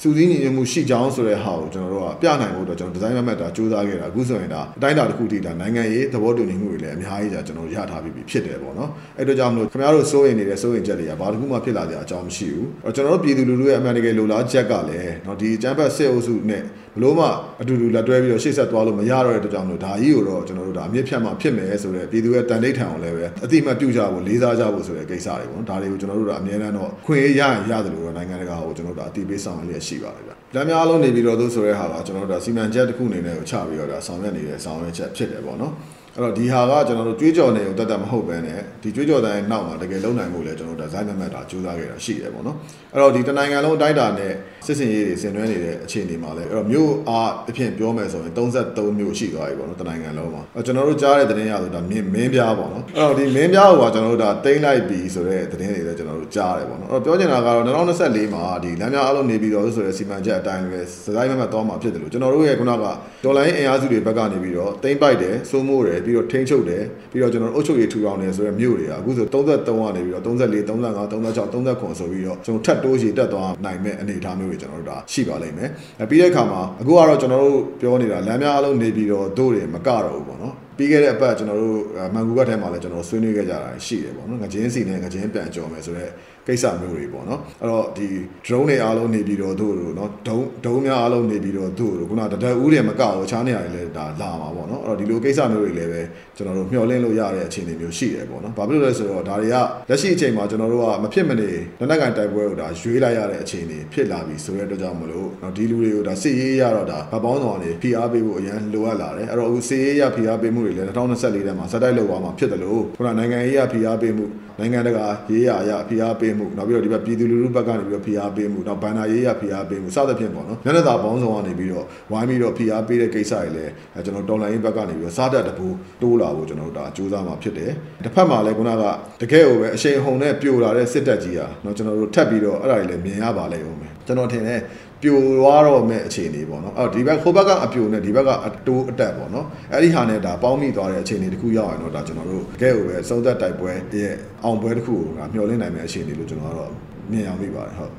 [0.00, 16.62] စူးစီးညီညွတ်မှုရှိကြောင်းဆိုတဲ့ဟာကိုကျွန်တော်တို့ကပြနိုင်ဖို့အတွက်ကျွန်တော်ဒီဇိုင်းမမတ်တာစူးစမ်းခဲ့တာအခုဆိုရင်ဒါအတိုင်းအတာတစ်ခုတည်းဒါနိုင်ငံရေးသဘောတူညီမှုတွေလည်းအများကြီးကြာကျွန်တော်တို့ရထားပြီးဖြစ်တယ်ပေါ့နော်အဲ့တို့ကြောင့်မလို့ခင်ဗျားတို့စိုးရိမ်နေတဲ့စိုးရိမ်ချက်တွေကဘာတစ်ခုမှဖြစ်လာကြအကြောင်းမရှိဘူးအဲ့ကျွန်တော်တို့ပြည်သူလူထုရဲ့အမှန်တကယ်လိုလားချက်ကလည်းเนาะဒီကျန်းဖတ်စစ်အုပ်စုနဲ့
[16.95, 17.25] ဘလို့မှ
[17.61, 35.73] အတူတူလက်တွဲပြီးတော့ရှေ့ဆက်သွားလို့မရတော့တဲ့အတွက်ကြောင့်မလို့ဒါကြီးကိုတော့ကျွန်တော်တို့ဒါအမြင့်ဖြတ်မှဖြစ်မယ်ဆိုတဲ့ပြည်သူရဲ့တန်ဋိဌာန်ကိုလည်းပဲအတိအမှတ်ပြုကြဖို့လေးစားကြဖို့ဆိုတဲ့ကိစ္စတွေပေါ့နော်ဒါတွေကိုကျွန်တော်တို့ကအမြဲတမ်းတော့ခွင့်ရရရတယ်လို့တော့နိုင်ငံတကာကိုကျွန်တော်တို့ဒါအတိပေးဆောင်ရလျက်ရှိပါတယ်ဗျ။လမ်းများလုံးနေပြီးတော့သို့ဆိုတဲ့ဟာကကျွန်တော်တို့ဒါစီမံချက်တစ်ခုအနေနဲ့ကိုချပြီးတော့ဒါဆောင်ရွက်နေတဲ့ဆောင်ရွက်ချက်ဖြစ်တယ်ပေါ့နော်။
[36.15, 38.49] အဲ့တော့ဒီဟာကကျွန်တော်တို့ကြွေးကြော်နေုံတတ်တတ်မဟုတ်ပဲね
[38.81, 42.57] ဒီကြွေးကြော်တိုင်းနောက်မှာတကယ်လုံနိုင်မှုလဲကျွန်တော်တို့ဒါဇိုင်းနံပါတ်တာစူးစမ်းခဲ့တာရှိတယ်ပေါ့နော်
[42.93, 44.33] အဲ့တော့ဒီတနိုင်ငံလုံးအတိုင်းတာနဲ့
[44.65, 62.77] စစ်စင်ရေးတွေဆင်နွှဲနေတဲ့အခြေအနေမှာလဲအဲ့တော့မြို့အားအဖြစ်ပြောမယ်ဆိုရင်33မြို့ရှိသွားပြီပေါ့နော်တနိုင်ငံလုံးမှာအဲ့ကျွန်တော်တို့ကြားတဲ့သတင်းရဆိုဒါမင်းမင်းပြားပေါ့နော်အဲ့တော့ဒီမင်းပြားကိုကကျွန်တော်တို့ဒါတိမ့်လိုက်ပြီဆိုတဲ့သတင်းတွေလည်းကျွန်တော်တို့ကြားတယ်ပေါ့နော်အဲ့တော့ပြောချင်တာကတော့2024မှာဒီလမ်းများအားလုံးနေပြီးတော့ဆိုတဲ့စီမံချက်အတိုင်းပဲစကိုင်းမမတ်သွားမှာဖြစ်တယ်လို့ကျွန်တော်တို့ရဲ့ခုနက
[63.23, 70.31] ဒေါ်လာရင်းအင်အားစုတွေဘက်ကနေပြီးတော့တိမ့်ပိုက်တယ်စိုးမိုးတယ်ပြီးတော့ထိန်းချုပ်တယ်ပြီးတော့ကျွန်တော်တို့အုပ်ချုပ်ရေးထူထောင်တယ်ဆိုတဲ့မြို့တွေကအခုဆို33ကနေပြီးတော့34
[70.69, 70.71] 35
[71.11, 75.69] 36 39ဆိုပြီးတော့ကျွန်တော်ထပ်တိုးရေတက်သွားနိုင်မဲ့အနေအထားမျိုးတွေကျွန်တော်တို့ဒါရှိပါလိမ့်မယ်။
[76.09, 81.77] ပြီးတဲ့အခါမှာအခုကတော့ကျွန်တော်တို့ပြောနေတာလမ်းများအလုံးနေပြီးတော့တို့တွေမကတော့ဘူးပေါ့နော်။ပြီးခဲ့တဲ့အပတ်ကျွန်တော်တို့
[82.13, 86.11] မန်ကူကတ်ထဲမှာလည်းကျွန်တော်ဆွေးနွေးခဲ့ကြတာရှိတယ်ပေါ့နော်ငကြင်းစီနဲ့ငကြင်းပြန်ကြော်မယ်ဆိုတော့
[86.47, 88.07] ကိစ္စမျိုးတွေပေါ့နော်အဲ့တော့ဒီ
[88.45, 96.01] drone တွေအားလုံးနေပြီးတော့တို့တို့နော်ဒုံဒုံများအားလုံးနေပြီးတော့တို့တို့ခုနတတက်ဦးတွေမကောက်ချားနေရတယ်လေဒါလာမှာပေါ့နော်အဲ့တော့ဒီလိုကိစ္စမျိုးတွေလည်းပဲ
[96.35, 99.55] ကျွန်တော်တို့မျှော်လင့်လို့ရတဲ့အခြေအနေမျိုးရှိတယ်ပေါ့နော်ဘာဖြစ်လို့လဲဆိုတော့ဒါတွေက
[99.89, 101.49] လက်ရှိအချိန်မှာကျွန်တော်တို့ကမဖြစ်မနေ
[101.79, 114.25] လက်နက်ကင်တိုက်ပွဲကိုဒါရွေးလိုက်ရတဲ့အခြေအနေဖြစ်လာပြီဆိုတဲ့အတွက်ကြောင့်မလို့နော်ဒီလူတွေကိုဒါစစ်ရေးရတော့ဒါဗပေါင်းဆောင်ကနေဖိအားပေးဖို့အရန်လိုအပ်လာတယ်အဲ့တော့အခုစစ်ရေးရဖိအားပေးမှုတွေလည်း2024ထဲမှာစတိုက်လောက်သွားမှာဖြစ်တယ်လို့ခုနနိုင်ငံရေးရဖိအားပေးမှု
[114.59, 123.72] နိုင်ငံတကာရေးရအရဖိအားပေးမှုနောက်ပြီးတော့ဒီဘက်ပြည်သူလူထုဘက်ကနေပြီးတော့ဖိအားပေးမှုနောက်ဘန်နာရေးရဖိအားပေးမှုစသဖြင့်ပေါ့နော်ညနေသာပေါင်းဆောင်ကနေပြီးတော့ဝိုင်းပြီးတော့ဖိအားပေးတဲ့ကိစ္စတွေလည်း
[124.04, 125.66] ကျွန်တော်တော်လိုင်းရေးဘက်ကနေပြီးတော့စားတတ်တပူ
[126.02, 127.72] တိုးလာဖို့ကျွန်တော်တို့ဒါစူးစမ်းမှာဖြစ်တယ်
[128.04, 128.82] တစ်ဖက်မှာလည်းခုနက
[129.20, 134.60] တကယ်ကိုပဲအရှိန်ဟုန်နဲ့ပြိုလာတဲ့စစ်တပ်ကြီးอ่ะเนาะကျွန်တော်တို့ထပ်ပြီးတော့အဲ့ဒါတွေလည်းမြင်ရပါလိမ့်ဦးမယ်ကျွန်တော်ထင်တယ်
[135.01, 146.71] ပြိုသွားတော့မဲ့အခြေအနေပေါ့နော်အဲ့တော့ဒီဘက်ဟိုဘက်ကအပြိုနဲ့ဒီဘက်ကအတိုးအတက်ပေါ့နော်အဲ့ဒီဟာနဲ့ဒါပေါင်းမိသွားတဲ့အခြေအနေတစ်ခုရောက်ရင်တော့ဒါကျွန်တော်တို့ကဲကိုပဲစုံသက်တိုက်ပွဲရဲ့အောင်ပွဲတစ်ခုကိုဒါမျှော်လင့်နိုင်မယ့်အခြေအနေလို့ကျွန်တော်ကတော့
[147.11, 147.91] မြင်အောင်မိပါတယ်ဟုတ်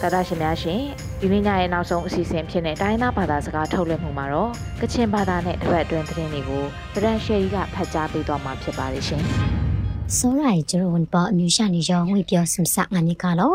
[0.00, 0.80] တာတာရှင်များရှင်
[1.20, 9.22] ဒီနေ့ညရဲ့နောက်ဆုံးအစီအစဉ်ဖြစ်တဲ့တိုင်းသားဘာသာစကားထုတ်လွှင့်မှုမှာတော့ကချင်ဘာသာနဲ့တပတ်အတွင်းသတင်းတွေကိုဗရန်ရှယ်ကြီးကဖတ်ကြားပေးသွားမှာဖြစ်ပါတယ်ရှင်
[10.16, 13.52] စောရိုင်ကျရဝန်ပေါ်အမျိုးရှာနေရောငွေပြောစမစငါနိကလော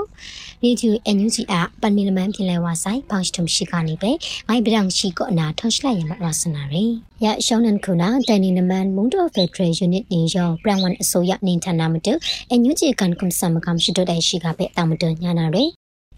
[0.64, 4.12] နေတူအန်ယူဂျီအပန်မီလမန်ပြင်လဲဝါဆိုင်ပေါင်စတုံရှိကနေပဲ
[4.48, 6.84] ငိုင်ပဒံရှိကောနာထော့ရှလိုက်ရမရစနာရီ
[7.24, 12.14] ရရှောင်းနန်ခုနာတန်နီနမန်မုန်တော်ဖက်ဒရယ်ယူနစ်နေရောပရန်ဝန်အစိုးရနေဌာနမတူ
[12.50, 15.64] အန်ယူဂျီကန်ကွန်ဆမ်ကမ်ရှိတော့တဲ့ရှိကပဲတာမတူညာနာရီ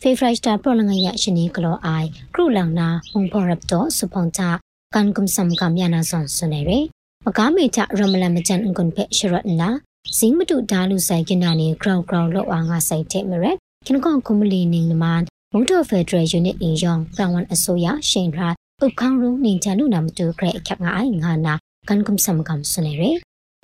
[0.01, 4.49] ဖေဖရိုက်စတာပရလငရရှင်နီကလောအိုင်ကရုလောင်နာမုံဖော်ရပ်တော့စပွန်တာ
[4.95, 6.79] ကန်ကွန်ဆမ်ကမ်ယာနာဆွန်ဆွနေရီ
[7.25, 9.69] မကားမေချရမလမချန်အန်ကွန်ဖက်ရှရတ်နာ
[10.17, 15.21] ဇင်းမတူဒါလူဆိုင်ကနာနေ ground ground လောက်အားငါဆိုင်တဲ့မရက် ခင်ကောင်ကွန်မလီနေနမန်
[15.53, 18.49] မုန်တော်ဖက်ဒရယ်ယူနစ်အင်ယောင်ပရန်ဝန်အစိုးရရှင်ရာ
[18.83, 21.53] ဥခန်းရုံနေချန်လူနာမတူခရက်အခက်ငါအိုင်ငါနာ
[21.87, 23.01] ကန်ကွန်ဆမ်ကမ်ဆွနေရ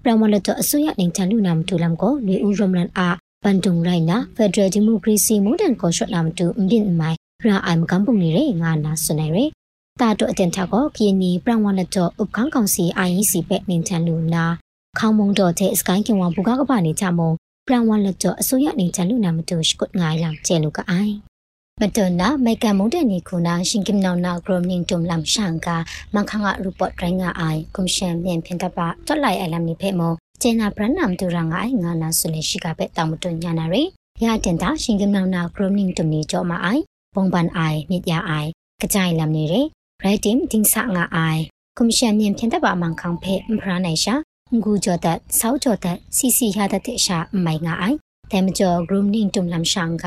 [0.03, 3.09] ပရန်ဝန်လတ်အစိုးရနေချန်လူနာမတူလမ်ကိုနေဦးရမလန်အာ
[3.43, 9.37] ပန်တုံရိုင်နာဖက်ဒရယ်ဒီမိုကရေစီမုန်တန်ကောရှ့နာမတူအင်ဒင်မိုင်ရာအိုင်မကမ်ပုံနေရငါနာဆွနေရ
[10.01, 11.89] တာတော့အတင်ထကောကီနီပရန်ဝန်လတ်
[12.21, 14.45] ဥခန်းကောင်စီ IEC ပဲနေချန်လူနာ
[14.97, 17.31] ခေါမုံတော်တဲ့စကိုင်းကင်ဝါဘူကားကပါနေချမုံ
[17.69, 21.15] ပရန်ဝါလက်တော့အစိုးရနေချလူနာမတူရှကုတ်ငိုင်းလောင်ကျဲလူကအိုင်
[21.81, 25.67] မတနာမေကမုန်တဲ့နေခုနာရှင်ကင်နောင်နာဂရမင်းတုံလမ်ရှန်က
[26.13, 33.75] မန်ခငါရူပတ်ရိုင်းငါအိုင်ကွန်ရှန်မြန်ဖင်တပါတွက်လိုက်အလမ်နိဖေမောကျဲနာပရန်နမ်တူရငါအိုင်ငါနာဆုနေရှိကပဲတောင်မတွညာနာရ
[34.23, 36.83] ရတင်တာရှင်ကင်နောင်နာဂရမင်းတုံနေကြောမအိုင်
[37.15, 38.49] ဘုံပန်အိုင်မြစ်ရအိုင်
[38.81, 39.55] ကကြိုင်လမ်နေရ
[40.03, 41.41] ရိုက်တင်တင်းဆာငါအိုင်
[41.77, 44.15] ကွန်ရှန်မြန်ဖင်တပါမန်ခေါဖဲမဖရနိုင်ရှာ
[44.63, 47.97] ငူကြောတဲ့ဆောက်ကြောတဲ့စီစီရတဲ့ရှာမိုင်ငါအိုင်
[48.31, 50.05] တဲမကျော် grooming တုံလမ်ရှန်က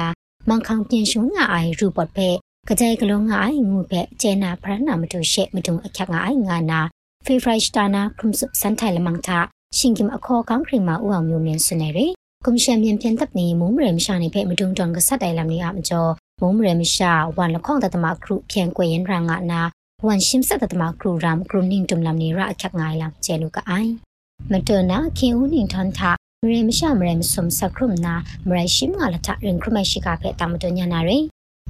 [0.49, 2.29] မန်ခေါပြင်ရှုံငါအိုင်ရူပတ်ဖဲ
[2.69, 6.81] ကကြိုင်ကလုံးငါအိုင်ငူဖဲကျဲနာဖရနာမတူရှေမတုံအခက်ငါအိုင်ငါနာ
[7.25, 9.39] ဖေဖရိုက်စတာနာခုမ်စုစန်ထိုင်လမန်တာ
[9.79, 12.07] ရှင်ကင်အခေါ်ကောင်းခရင်မဦးအောင်မျိုးမြင်စနေရီ
[12.45, 19.61] ကွန်ရှင်မြန်ပြန်တပ်နေမုံမရမရှာနေဖဲမတုံတုံကဆက်တိုင်လမ်နေအမကျော်မုံမရမရှာဝန်လခေါင်တတမခရုဖြန်ကွေရင်ရငါနာ
[20.07, 23.93] ဝန်ရှင်းဆက်တတမခရုရမ် grooming တုံလမ်နေရအခက်ငါလမ်ကျဲလူကအိုင်
[24.51, 26.01] မတနာခင်ဦးနင်ထန်ထ
[26.43, 28.15] မရေမရှမရေမစုံစခရုမနာ
[28.49, 31.19] မရေရှိမလာထရင်ခရမရှိကဖဲတမတညာနာရေ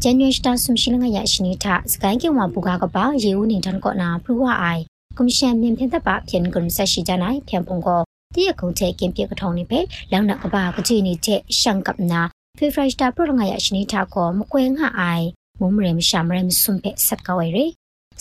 [0.03, 4.83] ဂျန်နွေစတာဆုံရှိလငရရှိနီထစကိုင်းကေဝဘူကာကပါရေဦးနင်ထန်ကောနာပလူဝအိုင်
[5.17, 8.01] ကွန်ရှင်မြင်ဖြင့်တပ်ပါဖြန်ကွန်ဆက်ရှိကြနိုင်ဖြန်ပုံကော
[8.35, 9.81] တည့်ရခုံချေကင်ပြေကထောင်းနေပဲ
[10.13, 12.23] လောင်နကပါကကြည့်နေချက်ရှန်ကပ်နာ
[12.59, 15.27] ဖေဖရိုက်စတာပရငရရှိနီထကောမကွဲငါအိုင်
[15.61, 17.65] မုံမရေမရှမရေမစုံဖဲဆက်ကောဝဲရေ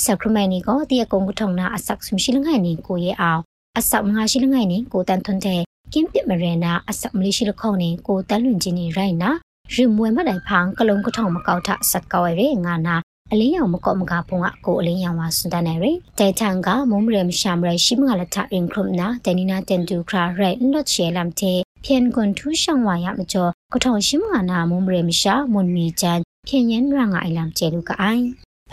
[0.03, 3.41] စခရမနီကိုတည့်ရကုံကထောင်းနာအဆက်ဆုံရှိလငရနီကိုရဲအောင်
[3.79, 5.61] အဆောက်ငါရှိလငိုင်နေကိုတန်ထွန်းတဲ့
[5.93, 9.31] ကင်းပြမရနာအဆောက်မလေးရှိလခေါနေကိုတန်လွင်ချင်းနေရိုက်နာ
[9.73, 12.95] ရီမွေမတိုင်ဖောင်းကလုံးကထောင်မကောက်ထဆက်ကောရဲငါနာ
[13.31, 15.85] အလင်းရောင်မကော့မကဖုံကကိုအလင်းရောင်ဝါစွန်တန်နေရ
[16.19, 21.53] တဲထန်ကမုံမရမရှာမရရှိမကလထရင်ခရုမနာတနီနာတန်တူခရာရိုက်လော့ချေလမ်တေ
[21.83, 28.25] ဖြန်ကွန်ထူးရှောင်းဝါရမကျော်ကထောင်ရှိမကနာမုံမရမရှာမွန်မီချန်ဖြန်ရန်ရငါအိုင်လမ်ကျဲလူကအိုင်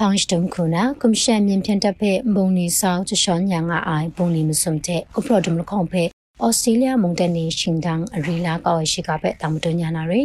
[0.02, 6.02] ဖောင်စတုံခုနာကွန်ရှင်မြင်ဖြန်တပ်ဖဲဘုံနီဆောင်ချရှောင်းညာငါအိုင်ဘုံနီမစုံတဲ့ကပရဒမ်လခေါဖဲ
[6.44, 10.22] ဩစတြေးလျမုန်တနေရှင်တန်းအရီလာကောရှိကပဲတောင်တညာနာရီ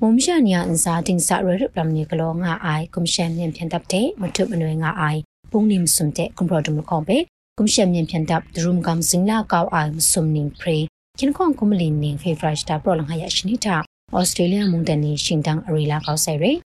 [0.00, 5.20] မုံရှာနီယာအန်စာတင်စာရရပလမ်နီကလောငါအိုင်ကွန်ရှင်မြင်ဖြန်တပ်တဲ့မထုမနွေငါအိုင်
[5.52, 7.18] ဘုံနီမစုံတဲ့ကပရဒမ်လခေါဖဲ
[7.58, 10.78] ကွန်ရှင်မြင်ဖြန်တပ်ဒရုမ်ကမ်စင်လာကောအိုင်မစုံနင်းပရီ
[11.18, 13.76] ခင်ခွန်ကွန်မလီနင်းဖေဖရရှ်တာပရလငါရရှိနေတာ
[14.16, 16.69] ဩစတြေးလျမုန်တနေရှင်တန်းအရီလာကောဆိုင်ရီကွန်ရှင်မြန်ပြင်သက်ပါမတူဆွတ်မဒီစတော့ရင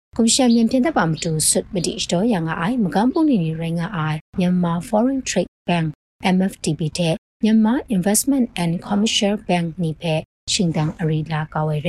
[2.59, 5.87] အိုင်မကန်းပုံနေရငါအိုင်မြန်မာ Foreign Trade Bank
[6.35, 10.15] MFTB တဲ့မြန်မာ Investment and Commercial Bank နိဖဲ
[10.51, 11.87] ရှင်တန်အရီလာကောဝဲရ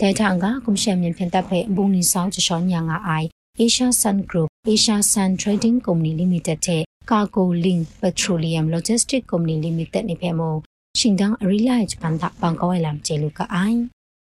[0.00, 3.28] တဲထန်ကကွန်ရှင်မြန်ပြင်သက်ဖဲဘုံနီဆောင်ချောညာငါအိုင်
[3.60, 10.04] Asia Sun Group Asia Sun Trading Company Limited တဲ့ Cargo Link Petroleum Logistics Company Limited
[10.10, 10.54] နိဖဲမို
[10.98, 11.94] ရှင်တန်အရီလာဂျ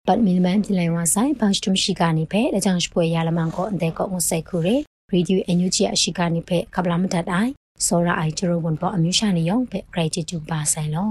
[0.07, 4.75] ပန်တာဘန်ကောဝဲလမ်ကျေလူကအိုင်ပတ်မီမန်ပြလိုက်ဝဆိုင်ဘန့်စတုရှိကနေဖဲအကြောင်းရှပွဲရလမန်ကိုအန်တဲ့ကောငဆိုင်ခုရေ
[5.11, 7.51] ရေဒီယိုအန်ယူဂျီအရှိကနေဖဲကပလာမတတ်အိုင်
[7.85, 11.09] စောရအိုင်ကျရဝန်ပေါ်အမျိုးရှာနေရောဖဲ gratitude ပါဆိုင်လော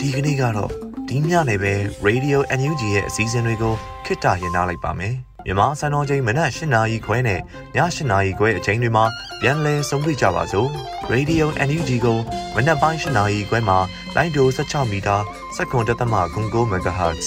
[0.00, 0.70] ဒီကနေ့ကတော့
[1.08, 1.72] ဒီညနေပဲ
[2.06, 3.74] Radio NUG ရဲ့အစည်းအဝေးတွေကို
[4.04, 5.14] ခਿੱတရရနိုင်ပါမယ်
[5.46, 7.40] မြန်မာစံတော်ချိန်မနက်၈နာရီခွဲနဲ့ည
[7.76, 9.04] ၈နာရီခွဲအချိန်တွေမှာ
[9.40, 10.68] ပြန်လည်ဆုံးဖြတ်ကြပါစို့
[11.12, 12.18] Radio NUG ကို
[12.54, 13.78] မနက်ပိုင်း၈နာရီခွဲမှာ
[14.16, 15.16] လိုင်းဒို16မီတာ
[15.56, 17.26] စက္ကန့်တသမ9 MHz